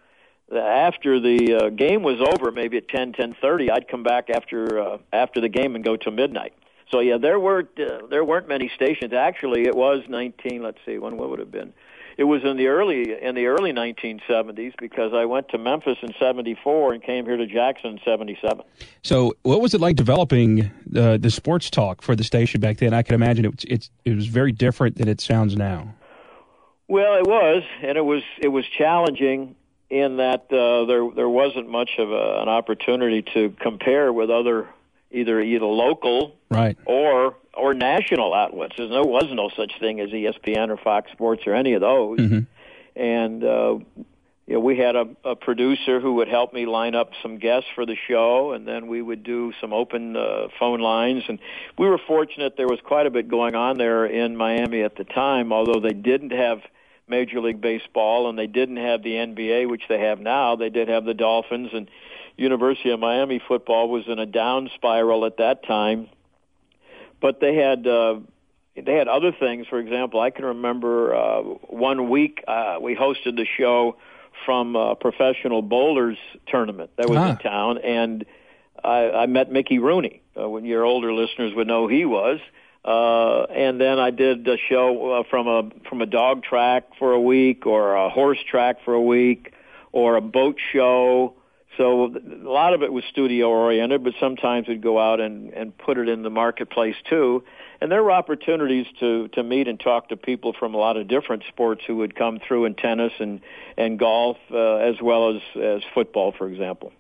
[0.55, 4.81] after the uh, game was over, maybe at ten ten thirty, I'd come back after
[4.81, 6.55] uh, after the game and go till midnight.
[6.91, 9.13] So yeah, there weren't uh, there weren't many stations.
[9.13, 10.63] Actually, it was nineteen.
[10.63, 11.73] Let's see, when what would it have been?
[12.19, 16.13] it was in the early in the early 1970s because I went to Memphis in
[16.19, 18.65] '74 and came here to Jackson in '77.
[19.03, 22.93] So, what was it like developing uh, the sports talk for the station back then?
[22.93, 25.95] I can imagine it, it's it was very different than it sounds now.
[26.89, 29.55] Well, it was, and it was it was challenging
[29.91, 34.69] in that uh, there there wasn't much of a, an opportunity to compare with other
[35.11, 38.75] either either local right or or national outlets.
[38.77, 42.19] There no, was no such thing as ESPN or Fox Sports or any of those.
[42.19, 43.01] Mm-hmm.
[43.01, 43.79] And uh,
[44.47, 47.69] you know, we had a, a producer who would help me line up some guests
[47.75, 51.25] for the show, and then we would do some open uh, phone lines.
[51.29, 51.39] And
[51.79, 55.05] we were fortunate; there was quite a bit going on there in Miami at the
[55.05, 55.53] time.
[55.53, 56.61] Although they didn't have
[57.09, 60.89] Major League Baseball and they didn't have the NBA, which they have now, they did
[60.89, 61.91] have the Dolphins and
[62.37, 66.09] University of Miami football was in a down spiral at that time
[67.21, 68.17] but they had uh,
[68.77, 69.67] they had other things.
[69.69, 73.97] For example, I can remember uh, one week uh, we hosted the show
[74.45, 76.17] from a professional bowlers
[76.47, 77.31] tournament that was Ah.
[77.31, 78.25] in town, and
[78.85, 80.23] I, I met Mickey Rooney.
[80.39, 82.39] Uh, when your older listeners would know who he was.
[82.39, 82.45] Uh,
[82.85, 87.21] and then I did a show uh, from a from a dog track for a
[87.21, 89.53] week, or a horse track for a week,
[89.93, 91.35] or a boat show.
[91.77, 95.77] So a lot of it was studio oriented, but sometimes we'd go out and, and
[95.79, 97.45] put it in the marketplace too.
[97.81, 101.07] And there were opportunities to, to meet and talk to people from a lot of
[101.07, 103.41] different sports who would come through in tennis and,
[103.77, 106.93] and golf, uh, as well as, as football, for example.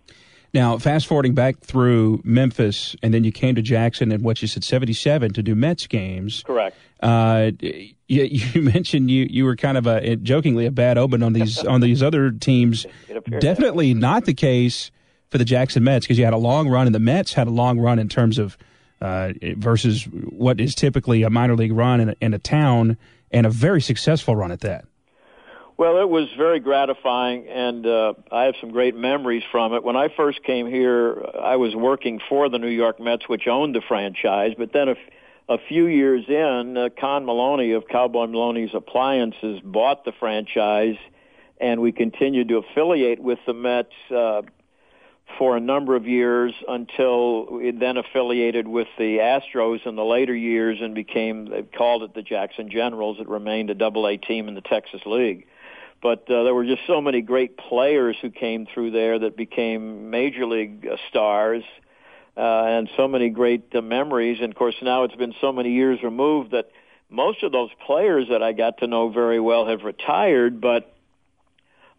[0.54, 4.48] Now, fast forwarding back through Memphis, and then you came to Jackson in what you
[4.48, 6.42] said '77 to do Mets games.
[6.46, 6.76] Correct.
[7.00, 11.32] Uh, you, you mentioned you you were kind of a jokingly a bad omen on
[11.32, 12.86] these on these other teams.
[13.40, 14.90] Definitely not the case
[15.28, 17.50] for the Jackson Mets because you had a long run, and the Mets had a
[17.50, 18.56] long run in terms of
[19.00, 22.96] uh, versus what is typically a minor league run in a, in a town,
[23.30, 24.86] and a very successful run at that.
[25.78, 29.84] Well, it was very gratifying, and uh, I have some great memories from it.
[29.84, 33.76] When I first came here, I was working for the New York Mets, which owned
[33.76, 34.54] the franchise.
[34.58, 34.96] But then, a, f-
[35.48, 40.96] a few years in, uh, Con Maloney of Cowboy Maloney's Appliances bought the franchise,
[41.60, 44.42] and we continued to affiliate with the Mets uh,
[45.38, 50.34] for a number of years until we then affiliated with the Astros in the later
[50.34, 53.18] years and became they called it the Jackson Generals.
[53.20, 55.46] It remained a Double A team in the Texas League
[56.00, 60.10] but uh, there were just so many great players who came through there that became
[60.10, 61.64] major league uh, stars
[62.36, 64.38] uh, and so many great uh, memories.
[64.40, 66.70] And of course now it's been so many years removed that
[67.10, 70.60] most of those players that I got to know very well have retired.
[70.60, 70.94] But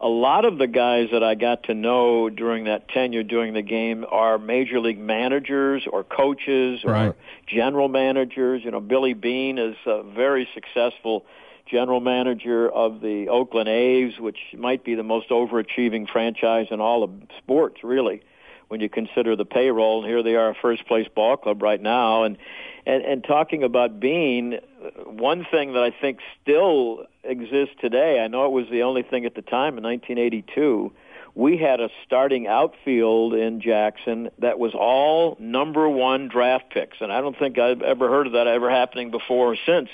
[0.00, 3.62] a lot of the guys that I got to know during that tenure during the
[3.62, 7.14] game are major league managers or coaches or
[7.46, 8.62] general managers.
[8.64, 11.26] You know, Billy Beane is a very successful
[11.66, 17.02] general manager of the Oakland A's, which might be the most overachieving franchise in all
[17.02, 18.22] of sports, really,
[18.68, 20.02] when you consider the payroll.
[20.02, 22.24] And here they are, a first place ball club right now.
[22.24, 22.38] And
[22.86, 24.58] and, and talking about Beane,
[25.04, 29.26] one thing that I think still exists today, I know it was the only thing
[29.26, 30.92] at the time in 1982,
[31.34, 37.00] we had a starting outfield in Jackson that was all number one draft picks.
[37.00, 39.90] And I don't think I've ever heard of that ever happening before or since.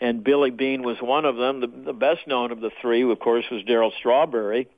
[0.00, 1.60] And Billy Beane was one of them.
[1.60, 4.68] The, the best known of the three, of course, was Darryl Strawberry.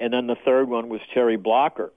[0.00, 1.92] And then the third one was Terry Blocker.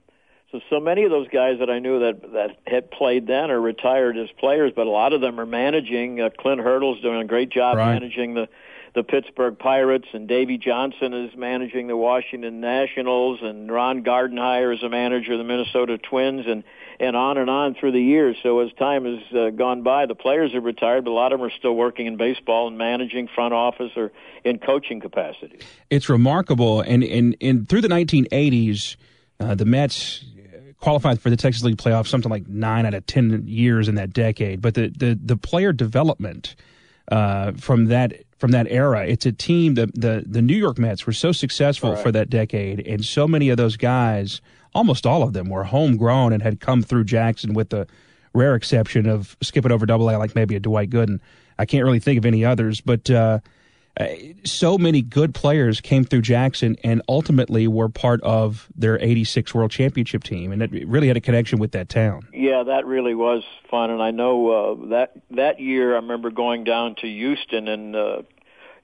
[0.52, 3.60] So so many of those guys that I knew that that had played then are
[3.60, 6.20] retired as players, but a lot of them are managing.
[6.20, 7.92] Uh, Clint Hurdle's doing a great job Right.
[7.92, 8.48] managing the
[8.94, 14.82] the Pittsburgh Pirates, and Davey Johnson is managing the Washington Nationals, and Ron Gardenhire is
[14.82, 16.64] a manager of the Minnesota Twins, and
[17.00, 18.36] and on and on through the years.
[18.42, 21.38] So as time has uh, gone by, the players have retired, but a lot of
[21.38, 24.12] them are still working in baseball and managing front office or
[24.44, 25.60] in coaching capacity.
[25.90, 26.80] it's remarkable.
[26.80, 28.96] And and, and through the 1980s,
[29.40, 30.24] uh, the Mets
[30.80, 34.12] qualified for the Texas League playoffs something like nine out of ten years in that
[34.12, 34.60] decade.
[34.60, 36.56] But the the, the player development
[37.10, 39.74] uh, from that from that era, it's a team.
[39.74, 43.48] The the the New York Mets were so successful for that decade, and so many
[43.48, 44.40] of those guys,
[44.74, 47.86] almost all of them, were homegrown and had come through Jackson with the
[48.34, 51.20] rare exception of skipping over Double A, like maybe a Dwight Gooden.
[51.58, 53.10] I can't really think of any others, but.
[53.10, 53.40] Uh,
[53.98, 54.06] uh,
[54.44, 59.72] so many good players came through Jackson and ultimately were part of their 86 World
[59.72, 60.52] Championship team.
[60.52, 62.28] And it really had a connection with that town.
[62.32, 66.64] Yeah, that really was fun, and I know uh, that that year I remember going
[66.64, 68.22] down to Houston and uh,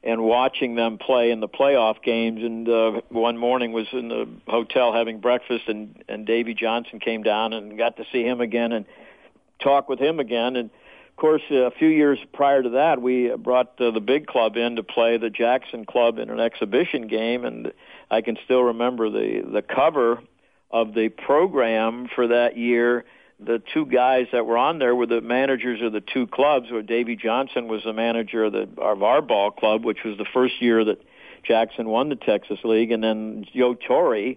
[0.05, 2.45] and watching them play in the playoff games.
[2.45, 7.23] And uh, one morning was in the hotel having breakfast, and and Davey Johnson came
[7.23, 8.85] down and got to see him again and
[9.61, 10.57] talk with him again.
[10.57, 10.71] And
[11.11, 14.77] Of course, a few years prior to that, we brought uh, the big club in
[14.77, 17.73] to play the Jackson Club in an exhibition game, and
[18.11, 20.21] I can still remember the the cover
[20.71, 23.05] of the program for that year.
[23.41, 26.71] The two guys that were on there were the managers of the two clubs.
[26.71, 30.27] Where Davey Johnson was the manager of, the, of our ball club, which was the
[30.33, 31.03] first year that
[31.45, 34.37] Jackson won the Texas League, and then Joe Torre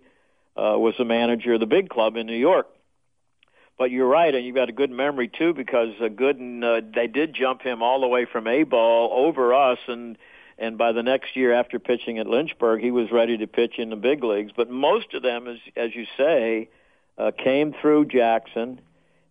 [0.57, 2.67] uh, was the manager of the big club in New York.
[3.77, 7.07] But you're right, and you've got a good memory too, because uh, Gooden uh, they
[7.07, 10.17] did jump him all the way from A ball over us, and
[10.57, 13.91] and by the next year after pitching at Lynchburg, he was ready to pitch in
[13.91, 14.51] the big leagues.
[14.55, 16.69] But most of them, as as you say,
[17.19, 18.81] uh, came through Jackson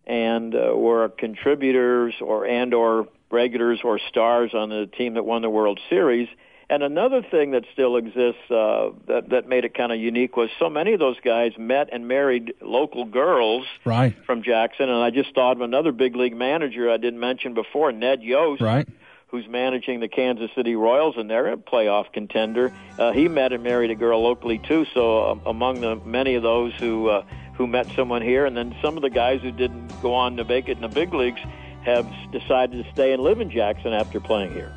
[0.07, 5.41] and uh, were contributors or and or regulars or stars on the team that won
[5.41, 6.29] the World Series.
[6.69, 10.49] And another thing that still exists uh, that that made it kind of unique was
[10.59, 14.15] so many of those guys met and married local girls right.
[14.25, 14.89] from Jackson.
[14.89, 18.61] And I just thought of another big league manager I didn't mention before, Ned Yost,
[18.61, 18.85] right.
[19.27, 22.73] who's managing the Kansas City Royals, and they're a playoff contender.
[22.99, 24.85] Uh, he met and married a girl locally too.
[24.93, 27.23] So um, among the many of those who uh,
[27.57, 30.45] who met someone here, and then some of the guys who didn't go on to
[30.45, 31.41] make it in the big leagues
[31.83, 34.71] have decided to stay and live in Jackson after playing here.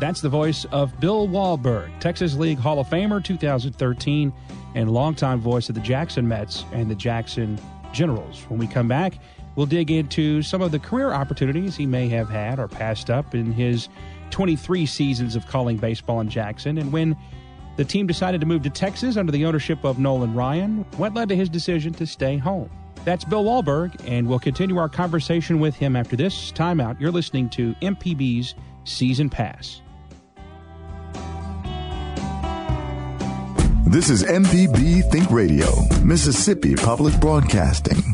[0.00, 4.32] That's the voice of Bill Wahlberg, Texas League Hall of Famer 2013,
[4.74, 7.58] and longtime voice of the Jackson Mets and the Jackson
[7.92, 8.44] Generals.
[8.48, 9.14] When we come back,
[9.54, 13.36] we'll dig into some of the career opportunities he may have had or passed up
[13.36, 13.88] in his
[14.30, 17.16] 23 seasons of calling baseball in Jackson, and when
[17.76, 21.28] the team decided to move to Texas under the ownership of Nolan Ryan, what led
[21.30, 22.70] to his decision to stay home.
[23.04, 26.98] That's Bill Wahlberg, and we'll continue our conversation with him after this timeout.
[27.00, 29.82] You're listening to MPB's Season Pass.
[33.86, 35.68] This is MPB Think Radio,
[36.02, 38.13] Mississippi Public Broadcasting.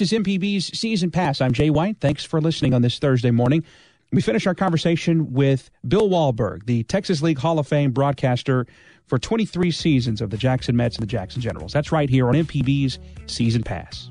[0.00, 1.42] This is MPB's Season Pass.
[1.42, 1.98] I'm Jay White.
[2.00, 3.62] Thanks for listening on this Thursday morning.
[4.12, 8.66] We finish our conversation with Bill Wahlberg, the Texas League Hall of Fame broadcaster
[9.08, 11.74] for 23 seasons of the Jackson Mets and the Jackson Generals.
[11.74, 14.10] That's right here on MPB's Season Pass.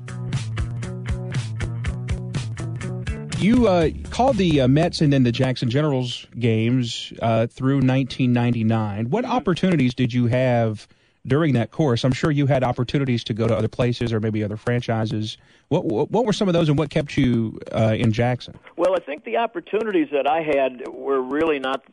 [3.40, 9.10] You uh, called the uh, Mets and then the Jackson Generals games uh, through 1999.
[9.10, 10.86] What opportunities did you have
[11.26, 12.04] during that course?
[12.04, 15.36] I'm sure you had opportunities to go to other places or maybe other franchises.
[15.68, 18.58] What what, what were some of those, and what kept you uh, in Jackson?
[18.76, 21.84] Well, I think the opportunities that I had were really not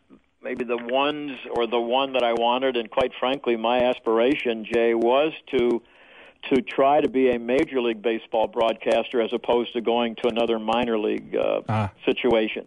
[0.42, 4.94] maybe the ones or the one that I wanted, and quite frankly, my aspiration, Jay,
[4.94, 5.82] was to
[6.50, 10.60] to try to be a major league baseball broadcaster as opposed to going to another
[10.60, 11.92] minor league uh, Ah.
[12.06, 12.66] situation.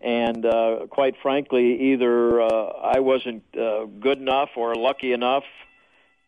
[0.00, 2.46] And uh, quite frankly, either uh,
[2.82, 5.44] I wasn't uh, good enough or lucky enough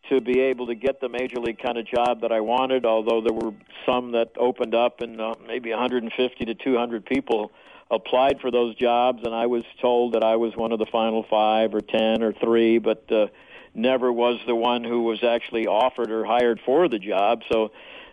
[0.09, 2.85] to be able to get the major league kind of job that I wanted.
[2.85, 3.53] Although there were
[3.85, 7.51] some that opened up, and uh, maybe 150 to 200 people
[7.89, 11.23] applied for those jobs, and I was told that I was one of the final
[11.29, 13.27] five or ten or three, but uh,
[13.73, 17.41] never was the one who was actually offered or hired for the job.
[17.51, 17.71] So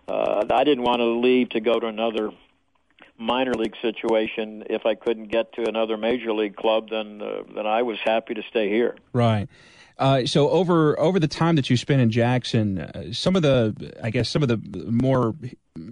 [0.08, 2.30] uh, I didn't want to leave to go to another
[3.18, 6.90] minor league situation if I couldn't get to another major league club.
[6.90, 8.96] Then uh, then I was happy to stay here.
[9.12, 9.48] Right.
[10.00, 13.92] Uh, so over over the time that you spent in Jackson, uh, some of the
[14.02, 14.56] I guess some of the
[14.90, 15.34] more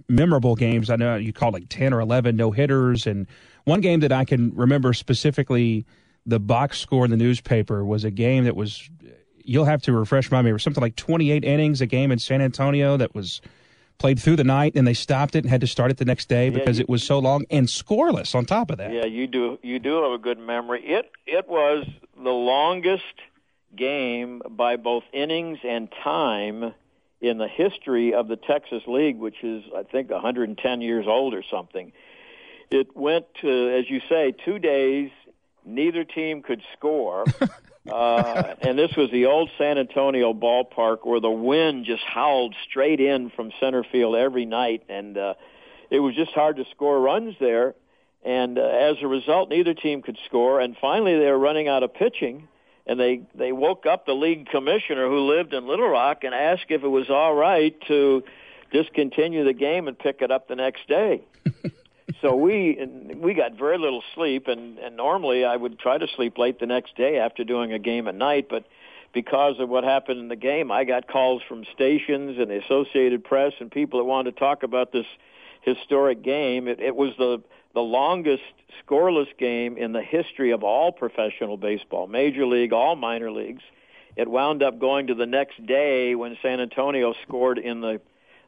[0.09, 3.27] memorable games I know you called like ten or eleven no hitters, and
[3.64, 5.85] one game that I can remember specifically,
[6.27, 8.88] the box score in the newspaper was a game that was
[9.44, 12.40] you'll have to refresh my memory something like twenty eight innings, a game in San
[12.40, 13.42] Antonio that was
[13.99, 16.29] played through the night, and they stopped it and had to start it the next
[16.29, 18.35] day because you- it was so long and scoreless.
[18.35, 19.59] On top of that, Yeah, you do.
[19.62, 20.83] You do have a good memory.
[20.87, 21.85] It it was
[22.17, 23.02] the longest
[23.77, 26.75] game by both innings and time
[27.21, 31.42] in the history of the Texas League, which is I think 110 years old or
[31.50, 31.92] something.
[32.71, 35.10] It went to, as you say, two days.
[35.64, 37.25] Neither team could score.
[37.90, 43.00] Uh, and this was the old San Antonio ballpark where the wind just howled straight
[43.00, 45.35] in from center field every night, and uh,
[45.90, 47.75] it was just hard to score runs there.
[48.25, 50.60] And uh, as a result, neither team could score.
[50.60, 52.48] And finally, they were running out of pitching,
[52.88, 56.66] and they they woke up the league commissioner who lived in Little Rock and asked
[56.70, 58.24] if it was all right to
[58.72, 61.22] discontinue the game and pick it up the next day.
[62.22, 62.78] so we
[63.14, 66.66] we got very little sleep, and and normally I would try to sleep late the
[66.66, 68.64] next day after doing a game at night, but
[69.12, 73.24] because of what happened in the game, I got calls from stations and the Associated
[73.24, 75.06] Press and people that wanted to talk about this
[75.62, 76.68] historic game.
[76.68, 77.42] It, it was the
[77.79, 78.42] the longest
[78.85, 83.62] scoreless game in the history of all professional baseball, major league, all minor leagues.
[84.16, 88.00] It wound up going to the next day when San Antonio scored in the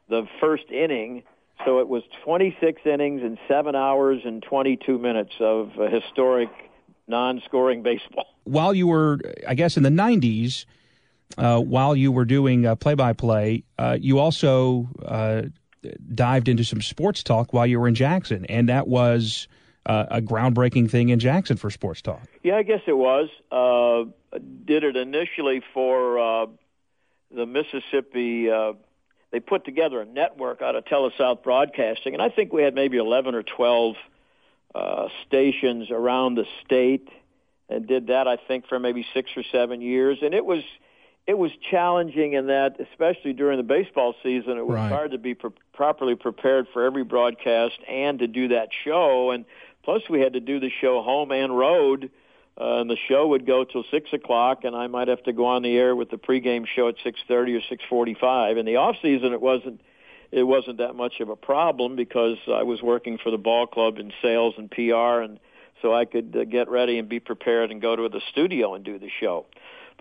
[0.09, 1.23] the first inning.
[1.63, 6.49] So it was 26 innings in seven hours and 22 minutes of historic
[7.07, 8.25] non-scoring baseball.
[8.43, 10.65] While you were, I guess, in the 90s,
[11.37, 15.43] uh, while you were doing uh, play-by-play, uh, you also uh,
[16.13, 19.47] dived into some sports talk while you were in Jackson, and that was
[19.85, 22.21] uh, a groundbreaking thing in Jackson for sports talk.
[22.43, 23.29] Yeah, I guess it was.
[23.51, 24.05] Uh,
[24.65, 26.45] did it initially for uh,
[27.31, 28.49] the Mississippi
[29.31, 32.97] they put together a network out of TeleSouth Broadcasting, and I think we had maybe
[32.97, 33.95] 11 or 12
[34.75, 37.07] uh, stations around the state,
[37.69, 40.63] and did that I think for maybe six or seven years, and it was
[41.31, 44.91] it was challenging in that, especially during the baseball season, it was right.
[44.91, 49.45] hard to be pro- properly prepared for every broadcast and to do that show, and
[49.81, 52.11] plus we had to do the show home and road
[52.59, 55.45] uh, and the show would go till six o'clock, and I might have to go
[55.45, 58.57] on the air with the pregame show at six thirty or six forty-five.
[58.57, 59.79] In the off season, it wasn't
[60.31, 63.99] it wasn't that much of a problem because I was working for the ball club
[63.99, 65.39] in sales and PR, and
[65.81, 68.83] so I could uh, get ready and be prepared and go to the studio and
[68.83, 69.45] do the show.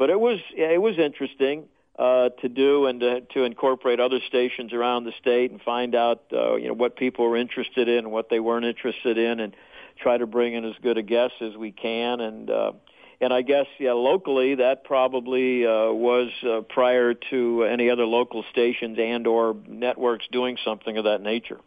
[0.00, 1.64] But it was it was interesting
[1.98, 6.22] uh, to do and to, to incorporate other stations around the state and find out
[6.32, 9.54] uh, you know what people were interested in and what they weren't interested in and
[9.98, 12.72] try to bring in as good a guess as we can and uh
[13.20, 18.42] and I guess yeah locally that probably uh was uh, prior to any other local
[18.50, 21.60] stations and or networks doing something of that nature.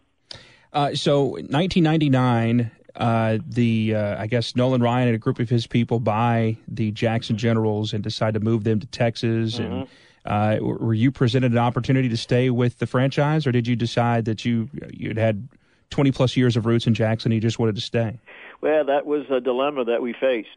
[0.74, 5.68] Uh, so 1999 uh, the uh, I guess Nolan Ryan and a group of his
[5.68, 9.56] people buy the Jackson Generals and decide to move them to Texas.
[9.60, 9.74] Mm-hmm.
[9.74, 9.88] And
[10.26, 14.26] uh, were you presented an opportunity to stay with the franchise, or did you decide
[14.26, 15.48] that you you'd had
[15.94, 17.32] 20 plus years of roots in Jackson.
[17.32, 18.20] you just wanted to stay.
[18.62, 20.50] Well, that was a dilemma that we faced.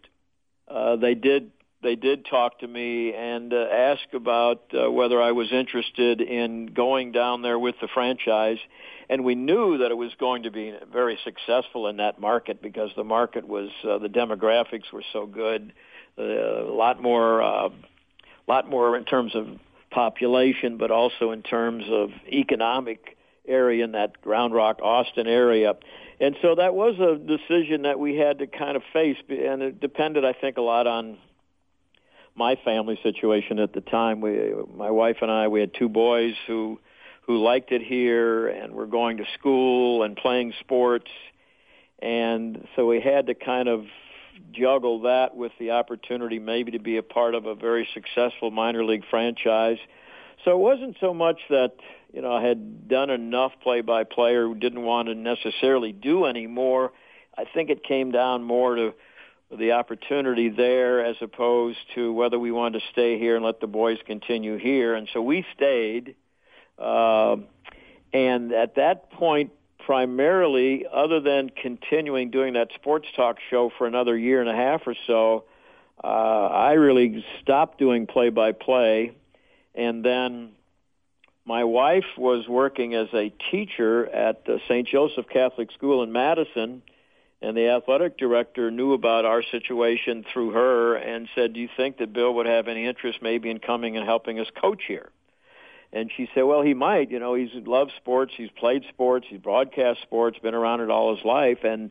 [0.66, 1.50] Uh, they did
[1.82, 6.66] they did talk to me and uh, ask about uh, whether I was interested in
[6.66, 8.58] going down there with the franchise,
[9.08, 12.90] and we knew that it was going to be very successful in that market because
[12.96, 15.72] the market was uh, the demographics were so good,
[16.18, 17.68] uh, a lot more, a uh,
[18.48, 19.46] lot more in terms of
[19.90, 25.74] population, but also in terms of economic area in that Round Rock, Austin area.
[26.20, 29.80] And so that was a decision that we had to kind of face, and it
[29.80, 31.18] depended, I think, a lot on
[32.34, 34.20] my family situation at the time.
[34.20, 36.78] We, my wife and I, we had two boys who
[37.26, 41.10] who liked it here and were going to school and playing sports,
[42.00, 43.86] and so we had to kind of
[44.52, 48.84] juggle that with the opportunity maybe to be a part of a very successful minor
[48.84, 49.78] league franchise.
[50.44, 51.72] So it wasn't so much that
[52.12, 56.92] you know, I had done enough play-by-play or didn't want to necessarily do any more.
[57.36, 58.94] I think it came down more to
[59.56, 63.66] the opportunity there as opposed to whether we wanted to stay here and let the
[63.66, 64.94] boys continue here.
[64.94, 66.14] And so we stayed.
[66.78, 67.36] Uh,
[68.12, 74.16] and at that point, primarily, other than continuing doing that sports talk show for another
[74.16, 75.44] year and a half or so,
[76.02, 79.12] uh, I really stopped doing play-by-play.
[79.74, 80.52] And then
[81.44, 84.88] my wife was working as a teacher at the St.
[84.88, 86.82] Joseph Catholic School in Madison,
[87.40, 91.98] and the athletic director knew about our situation through her and said, "Do you think
[91.98, 95.10] that Bill would have any interest maybe in coming and helping us coach here?"
[95.96, 97.10] And she said, "Well, he might.
[97.10, 98.32] You know, he's loved sports.
[98.36, 99.26] He's played sports.
[99.28, 100.38] He's broadcast sports.
[100.38, 101.90] Been around it all his life, and."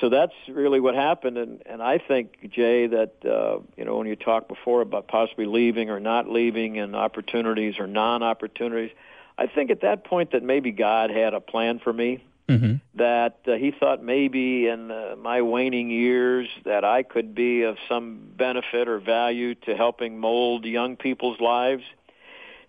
[0.00, 4.06] so that's really what happened and and I think Jay that uh you know when
[4.06, 8.92] you talked before about possibly leaving or not leaving and opportunities or non-opportunities
[9.36, 12.74] I think at that point that maybe God had a plan for me mm-hmm.
[12.96, 17.76] that uh, he thought maybe in uh, my waning years that I could be of
[17.88, 21.84] some benefit or value to helping mold young people's lives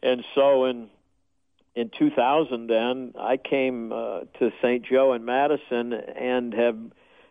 [0.04, 0.90] and so in
[1.76, 4.86] in 2000 then I came uh, to St.
[4.86, 6.78] Joe in Madison and have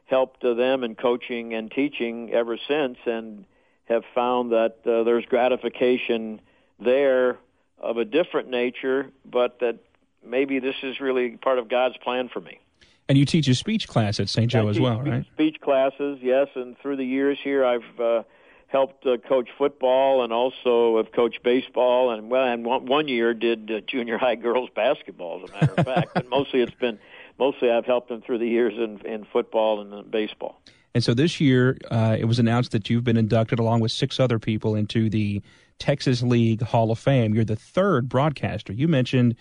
[0.07, 3.45] helped them in coaching and teaching ever since and
[3.85, 6.41] have found that uh, there's gratification
[6.79, 7.39] there
[7.79, 9.79] of a different nature, but that
[10.25, 12.61] maybe this is really part of God's plan for me.
[13.09, 14.51] And you teach a speech class at St.
[14.51, 15.25] Joe I as well, right?
[15.35, 16.49] Speech classes, yes.
[16.55, 18.23] And through the years here, I've uh,
[18.71, 22.11] helped uh, coach football and also have coached baseball.
[22.13, 25.75] And well, and one, one year did uh, junior high girls basketball, as a matter
[25.77, 26.15] of fact.
[26.15, 26.99] But mostly it's been
[27.39, 30.61] mostly I've helped them through the years in, in football and uh, baseball.
[30.95, 34.19] And so this year, uh, it was announced that you've been inducted along with six
[34.19, 35.43] other people into the
[35.79, 37.35] Texas League Hall of Fame.
[37.35, 38.73] You're the third broadcaster.
[38.73, 39.37] You mentioned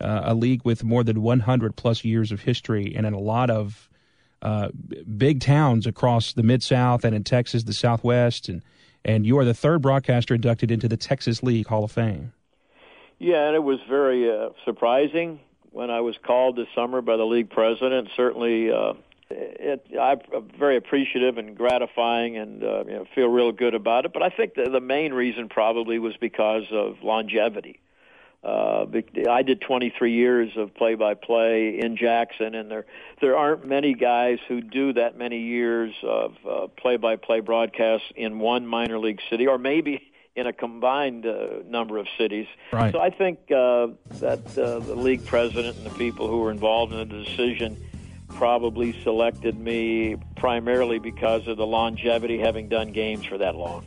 [0.00, 3.50] uh, a league with more than 100 plus years of history and in a lot
[3.50, 3.88] of
[4.42, 4.68] uh,
[5.16, 8.62] big towns across the Mid South and in Texas, the Southwest, and
[9.04, 12.32] and you are the third broadcaster inducted into the Texas League Hall of Fame.
[13.18, 15.40] Yeah, and it was very uh, surprising
[15.70, 18.08] when I was called this summer by the league president.
[18.16, 18.94] Certainly, uh,
[19.30, 20.20] it, I'm
[20.58, 24.12] very appreciative and gratifying, and uh, you know, feel real good about it.
[24.12, 27.80] But I think the, the main reason probably was because of longevity.
[28.44, 28.86] Uh,
[29.30, 32.84] I did 23 years of play-by-play in Jackson, and there
[33.20, 38.66] there aren't many guys who do that many years of uh, play-by-play broadcasts in one
[38.66, 42.46] minor league city, or maybe in a combined uh, number of cities.
[42.72, 42.92] Right.
[42.92, 43.88] So I think uh,
[44.20, 47.82] that uh, the league president and the people who were involved in the decision
[48.28, 53.86] probably selected me primarily because of the longevity, having done games for that long.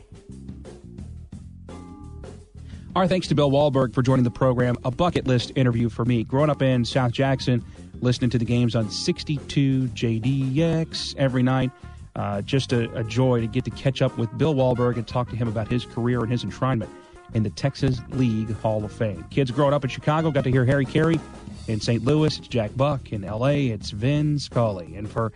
[2.96, 4.76] Our thanks to Bill Wahlberg for joining the program.
[4.84, 6.24] A bucket list interview for me.
[6.24, 7.64] Growing up in South Jackson,
[8.00, 11.70] listening to the games on 62 JDX every night.
[12.16, 15.28] Uh, just a, a joy to get to catch up with Bill Wahlberg and talk
[15.30, 16.88] to him about his career and his enshrinement
[17.34, 19.24] in the Texas League Hall of Fame.
[19.30, 21.20] Kids growing up in Chicago got to hear Harry Caray.
[21.68, 22.02] In St.
[22.02, 23.12] Louis, it's Jack Buck.
[23.12, 24.96] In L.A., it's Vin Scully.
[24.96, 25.32] And for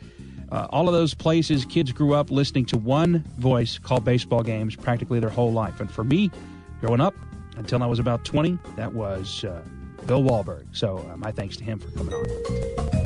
[0.51, 4.75] uh, all of those places, kids grew up listening to one voice call baseball games
[4.75, 5.79] practically their whole life.
[5.79, 6.31] And for me,
[6.81, 7.15] growing up,
[7.57, 9.63] until I was about 20, that was uh,
[10.07, 10.67] Bill Wahlberg.
[10.73, 13.03] So uh, my thanks to him for coming on.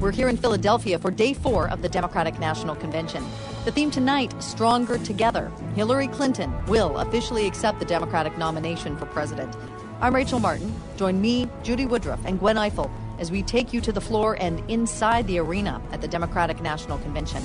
[0.00, 3.24] We're here in Philadelphia for day four of the Democratic National Convention.
[3.64, 5.50] The theme tonight, Stronger Together.
[5.74, 9.56] Hillary Clinton will officially accept the Democratic nomination for president.
[10.02, 10.74] I'm Rachel Martin.
[10.98, 14.62] Join me, Judy Woodruff, and Gwen Ifill as we take you to the floor and
[14.70, 17.42] inside the arena at the Democratic National Convention.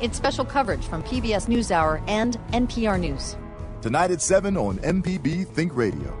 [0.00, 3.36] It's special coverage from PBS NewsHour and NPR News.
[3.82, 6.19] Tonight at 7 on MPB Think Radio.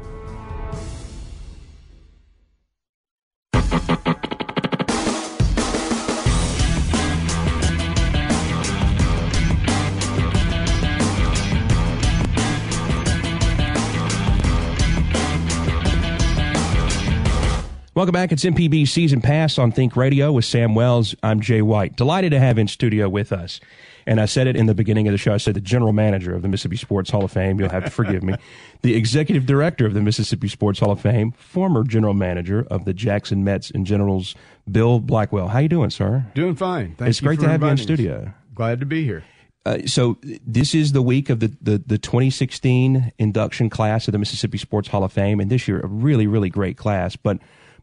[18.00, 18.32] Welcome back.
[18.32, 21.14] It's MPB Season Pass on Think Radio with Sam Wells.
[21.22, 21.96] I'm Jay White.
[21.96, 23.60] Delighted to have in studio with us.
[24.06, 25.34] And I said it in the beginning of the show.
[25.34, 27.60] I said the general manager of the Mississippi Sports Hall of Fame.
[27.60, 28.36] You'll have to forgive me.
[28.80, 32.94] The executive director of the Mississippi Sports Hall of Fame, former general manager of the
[32.94, 34.34] Jackson Mets and Generals,
[34.72, 35.48] Bill Blackwell.
[35.48, 36.24] How you doing, sir?
[36.34, 36.94] Doing fine.
[36.94, 37.82] Thank it's great to have you in inviting us.
[37.82, 38.32] studio.
[38.54, 39.24] Glad to be here.
[39.66, 44.18] Uh, so this is the week of the, the, the 2016 induction class of the
[44.18, 47.14] Mississippi Sports Hall of Fame, and this year a really really great class.
[47.14, 47.40] But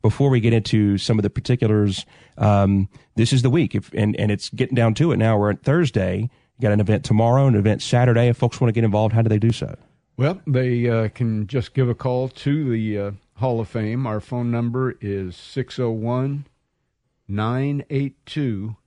[0.07, 2.05] before we get into some of the particulars,
[2.37, 2.87] um,
[3.17, 5.37] this is the week, if, and and it's getting down to it now.
[5.37, 6.21] We're at Thursday.
[6.21, 8.29] You got an event tomorrow, an event Saturday.
[8.29, 9.75] If folks want to get involved, how do they do so?
[10.15, 14.07] Well, they uh, can just give a call to the uh, Hall of Fame.
[14.07, 16.45] Our phone number is 601
[17.27, 18.77] 982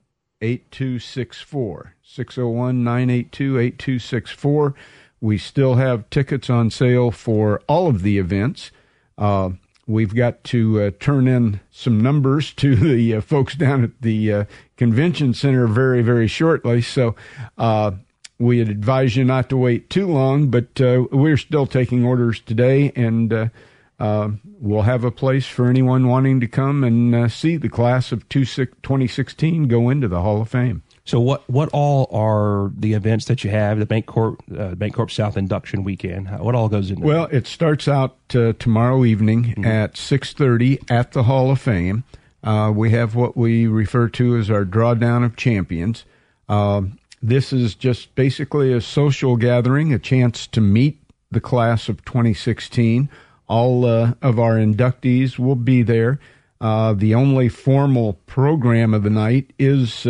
[0.40, 1.94] 8264.
[2.02, 4.74] 601 982 8264.
[5.20, 8.70] We still have tickets on sale for all of the events.
[9.18, 9.50] Uh,
[9.90, 14.32] we've got to uh, turn in some numbers to the uh, folks down at the
[14.32, 14.44] uh,
[14.76, 16.80] convention center very, very shortly.
[16.80, 17.16] So
[17.58, 17.92] uh,
[18.38, 22.92] we'd advise you not to wait too long, but uh, we're still taking orders today,
[22.94, 23.50] and
[23.98, 29.68] we'll have a place for anyone wanting to come and see the class of 2016
[29.68, 30.82] go into the Hall of Fame.
[31.04, 33.78] So what what all are the events that you have?
[33.78, 36.28] The Bancorp uh, Bancorp South induction weekend.
[36.38, 37.00] What all goes in?
[37.00, 42.04] Well, it starts out uh, tomorrow evening at 6:30 at the Hall of Fame.
[42.42, 46.04] Uh, we have what we refer to as our drawdown of champions.
[46.48, 46.82] Uh,
[47.22, 50.98] this is just basically a social gathering, a chance to meet
[51.30, 53.10] the class of 2016.
[53.46, 56.18] All uh, of our inductees will be there.
[56.60, 60.06] Uh, the only formal program of the night is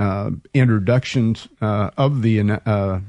[0.00, 3.00] uh, introductions uh, of the uh,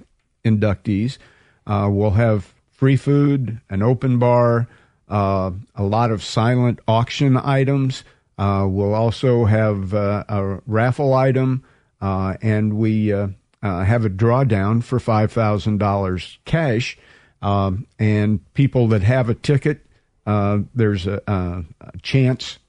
[0.44, 1.18] inductees.
[1.66, 4.68] Uh, we'll have free food, an open bar,
[5.08, 8.04] uh, a lot of silent auction items.
[8.38, 11.64] Uh, we'll also have a raffle item,
[12.02, 16.98] and we have a drawdown for $5,000 cash.
[17.42, 19.86] Um, and people that have a ticket,
[20.26, 21.64] there's a, a,
[22.02, 22.60] chance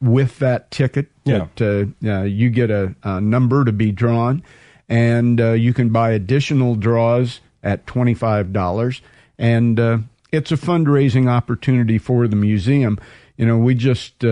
[0.00, 4.42] with that ticket that uh, uh, you get a, a number to be drawn,
[4.88, 9.02] and uh, you can buy additional draws at twenty five dollars,
[9.38, 9.98] and uh,
[10.32, 12.98] it's a fundraising opportunity for the museum.
[13.36, 14.24] You know, we just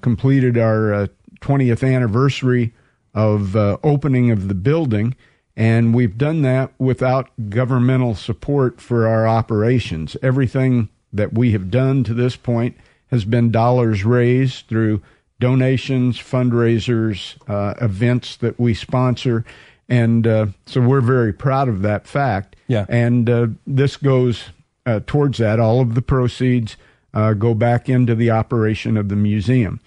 [0.00, 1.08] completed our
[1.40, 2.72] twentieth anniversary
[3.14, 5.14] of opening of the building.
[5.58, 10.14] And we've done that without governmental support for our operations.
[10.22, 15.00] Everything that we have done to this point has been dollars raised through
[15.40, 19.44] donations, fundraisers, uh, events that we sponsor.
[19.88, 22.56] And uh, so we're very proud of that fact.
[22.68, 22.86] Yeah.
[22.88, 24.44] And uh, this goes
[24.84, 25.60] uh, towards that.
[25.60, 26.76] All of the proceeds
[27.14, 29.80] uh, go back into the operation of the museum.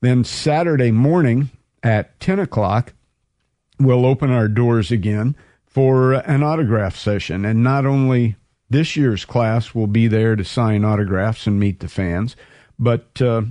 [0.00, 1.50] Then Saturday morning
[1.82, 2.92] at 10 o'clock,
[3.78, 5.34] we'll open our doors again
[5.66, 7.44] for an autograph session.
[7.44, 8.36] And not only
[8.68, 12.36] this year's class will be there to sign autographs and meet the fans,
[12.78, 13.42] but uh,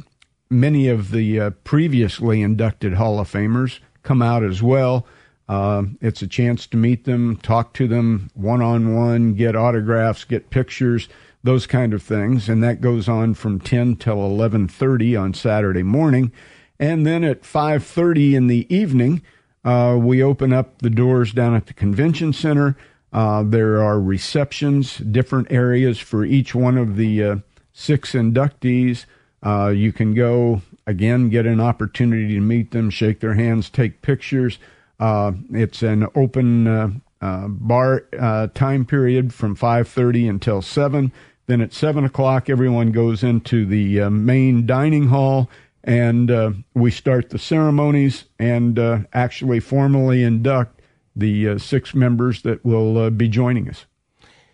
[0.50, 5.06] many of the uh, previously inducted Hall of Famers come out as well.
[5.48, 10.24] Uh, it's a chance to meet them, talk to them one on one, get autographs,
[10.24, 11.10] get pictures,
[11.44, 16.32] those kind of things, and that goes on from 10 till 11:30 on Saturday morning,
[16.80, 19.22] and then at 5:30 in the evening,
[19.64, 22.76] uh, we open up the doors down at the convention center.
[23.12, 27.36] Uh, there are receptions, different areas for each one of the uh,
[27.74, 29.06] six inductees.
[29.42, 34.02] Uh, you can go again, get an opportunity to meet them, shake their hands, take
[34.02, 34.58] pictures.
[35.00, 36.90] Uh, it's an open uh,
[37.22, 41.12] uh, bar uh, time period from 5:30 until 7.
[41.48, 45.50] Then at 7 o'clock, everyone goes into the uh, main dining hall,
[45.84, 48.80] and uh, we start the ceremonies and
[49.14, 50.82] actually formally induct
[51.16, 53.86] the six members that will be joining us.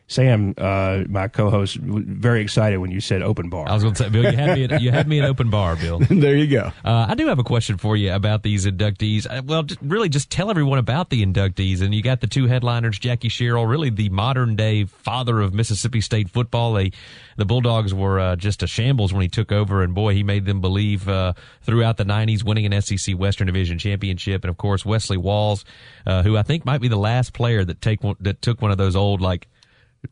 [0.07, 3.67] Sam, uh, my co-host, very excited when you said open bar.
[3.67, 4.63] I was going to say, Bill, you had me.
[4.65, 5.97] At, you had me at open bar, Bill.
[6.09, 6.71] there you go.
[6.83, 9.25] Uh, I do have a question for you about these inductees.
[9.25, 11.81] Uh, well, just, really, just tell everyone about the inductees.
[11.81, 16.01] And you got the two headliners, Jackie Sherrill, really the modern day father of Mississippi
[16.01, 16.73] State football.
[16.73, 16.91] They,
[17.37, 20.45] the Bulldogs were uh, just a shambles when he took over, and boy, he made
[20.45, 21.33] them believe uh,
[21.63, 24.43] throughout the '90s, winning an SEC Western Division championship.
[24.43, 25.65] And of course, Wesley Walls,
[26.05, 28.69] uh, who I think might be the last player that take one, that took one
[28.69, 29.47] of those old like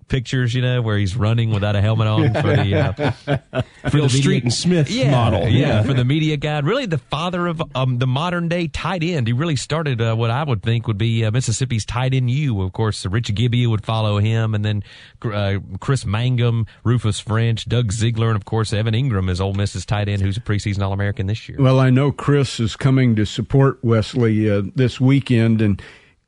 [0.08, 4.10] pictures, you know, where he's running without a helmet on for the uh, for the
[4.10, 5.48] Street and Smith yeah, model.
[5.48, 5.84] Yeah, Yeah.
[5.84, 6.66] for the media guide.
[6.66, 9.28] Really, the father of um, the modern day tight end.
[9.28, 12.62] He really started uh, what I would think would be uh, Mississippi's tight end U.
[12.62, 14.84] Of course, Rich Gibbia would follow him, and then
[15.24, 19.86] uh, Chris Mangum, Rufus French, Doug Ziegler, and of course Evan Engram is Ole Miss's
[19.86, 21.58] tight end, who's a preseason All American this year.
[21.60, 25.82] Well, I know Chris is coming to support Wesley uh, this weekend, and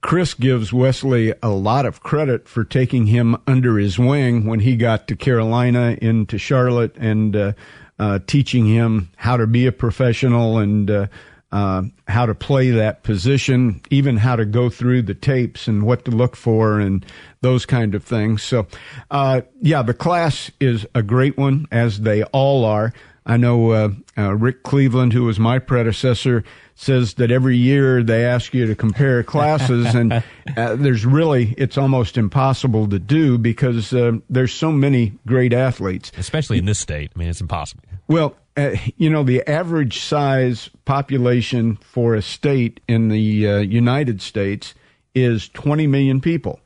[0.06, 4.76] Chris gives Wesley a lot of credit for taking him under his wing when he
[4.76, 7.54] got to Carolina into Charlotte and uh,
[7.98, 11.08] uh, teaching him how to be a professional and uh,
[11.52, 16.06] uh, how to play that position, even how to go through the tapes and what
[16.06, 17.04] to look for and
[17.42, 18.44] those kind of things.
[18.44, 18.68] So,
[19.10, 22.94] uh, yeah, the class is a great one, as they all are.
[23.26, 26.44] I know uh, uh, Rick Cleveland, who was my predecessor,
[26.76, 30.14] says that every year they ask you to compare classes, and
[30.58, 36.12] uh, there's really it's almost impossible to do because uh, there's so many great athletes,
[36.18, 37.12] especially in this state.
[37.16, 37.84] I mean, it's impossible.
[38.08, 44.22] Well, uh, you know, the average size population for a state in the uh, United
[44.22, 44.76] States
[45.16, 46.60] is 20 million people.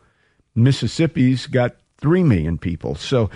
[0.55, 2.95] Mississippi's got 3 million people.
[2.95, 3.29] So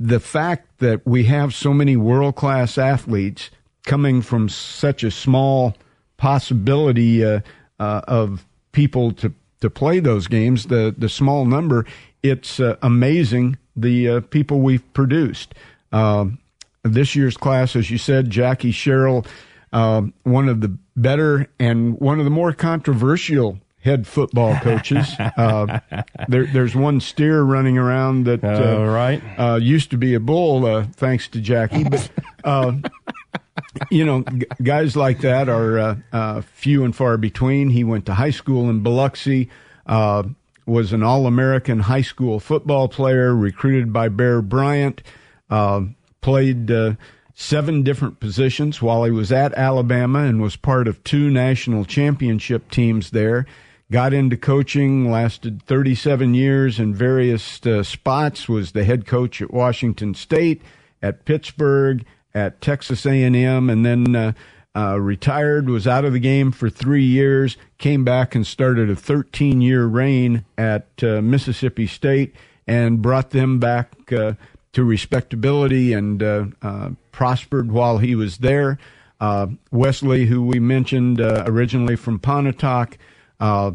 [0.00, 3.50] the fact that we have so many world class athletes
[3.84, 5.74] coming from such a small
[6.16, 7.40] possibility uh,
[7.80, 11.86] uh, of people to, to play those games, the, the small number,
[12.22, 15.54] it's uh, amazing the uh, people we've produced.
[15.92, 16.38] Um,
[16.82, 19.26] this year's class, as you said, Jackie Sherrill,
[19.72, 23.58] uh, one of the better and one of the more controversial
[23.88, 25.06] head football coaches.
[25.38, 25.78] Uh,
[26.28, 29.22] there, there's one steer running around that uh, right.
[29.38, 31.84] uh, used to be a bull, uh, thanks to Jackie.
[31.84, 32.10] But
[32.42, 32.72] uh,
[33.90, 37.70] you know, g- guys like that are few and far between.
[37.70, 39.48] He went to high school in Biloxi.
[39.86, 40.24] Uh,
[40.68, 45.02] was an All-American high school football player, recruited by Bear Bryant.
[45.50, 45.82] Uh,
[46.20, 46.94] played uh,
[47.34, 52.70] seven different positions while he was at Alabama and was part of two national championship
[52.70, 53.46] teams there.
[53.90, 58.46] Got into coaching, lasted 37 years in various uh, spots.
[58.46, 60.60] Was the head coach at Washington State,
[61.00, 64.32] at Pittsburgh, at Texas A&M, and then uh,
[64.76, 65.70] uh, retired.
[65.70, 67.56] Was out of the game for three years.
[67.78, 72.36] Came back and started a 13-year reign at uh, Mississippi State,
[72.66, 74.34] and brought them back uh,
[74.72, 78.78] to respectability and uh, prospered while he was there.
[79.72, 82.98] Wesley, who we mentioned originally from Pontotoc,
[83.40, 83.72] uh,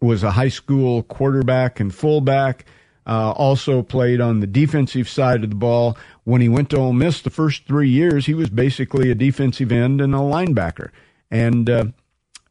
[0.00, 2.66] was a high school quarterback and fullback.
[3.04, 5.96] Uh, also played on the defensive side of the ball.
[6.24, 9.72] When he went to Ole Miss the first three years, he was basically a defensive
[9.72, 10.90] end and a linebacker.
[11.28, 11.84] And uh,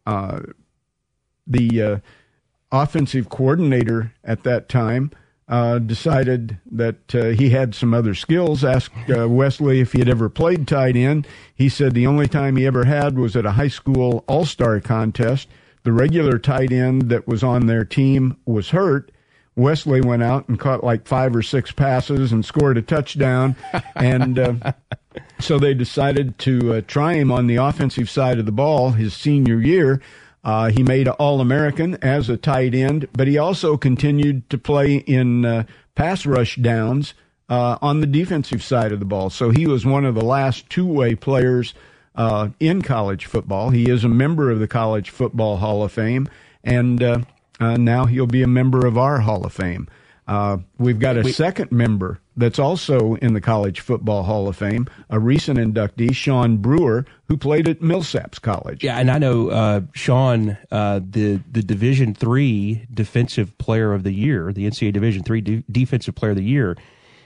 [0.06, 0.42] uh,
[1.48, 1.98] the uh,
[2.70, 5.12] offensive coordinator at that time
[5.48, 8.66] uh, decided that uh, he had some other skills.
[8.66, 11.28] Asked Wesley if he had ever played tight end.
[11.56, 14.82] He said the only time he ever had was at a high school all star
[14.82, 15.48] contest.
[15.84, 19.12] The regular tight end that was on their team was hurt.
[19.56, 23.56] Wesley went out and caught like five or six passes and scored a touchdown.
[23.96, 24.74] and uh,
[25.40, 29.14] so they decided to uh, try him on the offensive side of the ball his
[29.14, 30.02] senior year.
[30.44, 34.96] Uh, he made All American as a tight end, but he also continued to play
[34.96, 35.64] in uh,
[35.96, 37.14] pass rush downs
[37.50, 39.30] uh, on the defensive side of the ball.
[39.30, 41.74] So he was one of the last two way players
[42.16, 43.70] uh, in college football.
[43.70, 46.28] He is a member of the College Football Hall of Fame,
[46.64, 47.20] and uh,
[47.60, 49.88] uh, now he'll be a member of our Hall of Fame.
[50.28, 54.88] Uh, we've got a second member that's also in the College Football Hall of Fame,
[55.10, 58.84] a recent inductee, Sean Brewer, who played at Millsaps College.
[58.84, 64.14] Yeah, and I know uh, Sean, uh, the the Division Three Defensive Player of the
[64.14, 66.78] Year, the NCAA Division Three De- Defensive Player of the Year,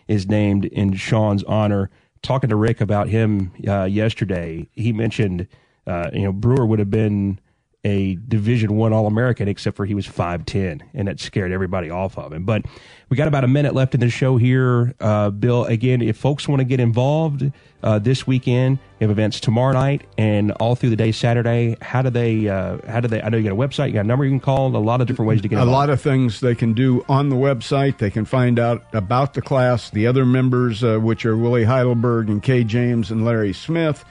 [0.07, 1.89] is named in Sean's honor.
[2.22, 5.47] Talking to Rick about him uh, yesterday, he mentioned
[5.86, 7.39] uh, you know Brewer would have been
[7.86, 11.89] a Division One All American, except for he was five ten, and that scared everybody
[11.89, 12.43] off of him.
[12.43, 12.65] But
[13.09, 15.65] we got about a minute left in the show here, uh, Bill.
[15.65, 17.51] Again, if folks want to get involved
[17.83, 21.77] uh, this weekend, we have events tomorrow night and all through the day Saturday.
[21.79, 22.49] How do they?
[22.49, 23.21] Uh, how do they?
[23.21, 24.75] I know you got a website, you got a number you can call.
[24.75, 25.69] A lot of different ways to get Involved.
[25.69, 27.99] a lot of things they can do on the website.
[27.99, 32.29] They can find out about the class, the other members, uh, which are Willie Heidelberg
[32.29, 34.03] and Kay James and Larry Smith.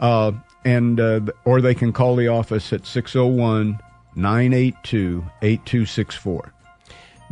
[0.00, 0.32] Uh,
[0.64, 3.78] and uh, or they can call the office at 601
[4.14, 6.52] 982 8264.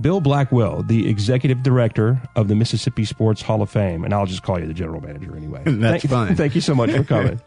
[0.00, 4.42] Bill Blackwell, the executive director of the Mississippi Sports Hall of Fame, and I'll just
[4.42, 5.62] call you the general manager anyway.
[5.66, 6.36] That's thank, fine.
[6.36, 7.40] Thank you so much for coming.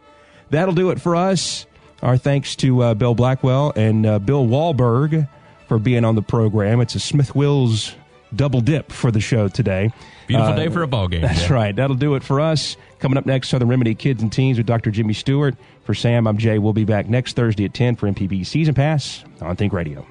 [0.50, 1.66] That'll do it for us.
[2.02, 5.28] Our thanks to uh, Bill Blackwell and uh, Bill Wahlberg
[5.66, 6.80] for being on the program.
[6.80, 7.94] It's a Smith Wills
[8.34, 9.90] double dip for the show today.
[10.26, 11.22] Beautiful uh, day for a ball game.
[11.22, 11.52] That's yeah.
[11.54, 11.74] right.
[11.76, 12.76] That'll do it for us.
[12.98, 14.90] Coming up next, Southern Remedy Kids and Teens with Dr.
[14.90, 15.56] Jimmy Stewart.
[15.84, 16.58] For Sam, I'm Jay.
[16.58, 20.06] We'll be back next Thursday at 10 for MPB Season Pass on Think Radio.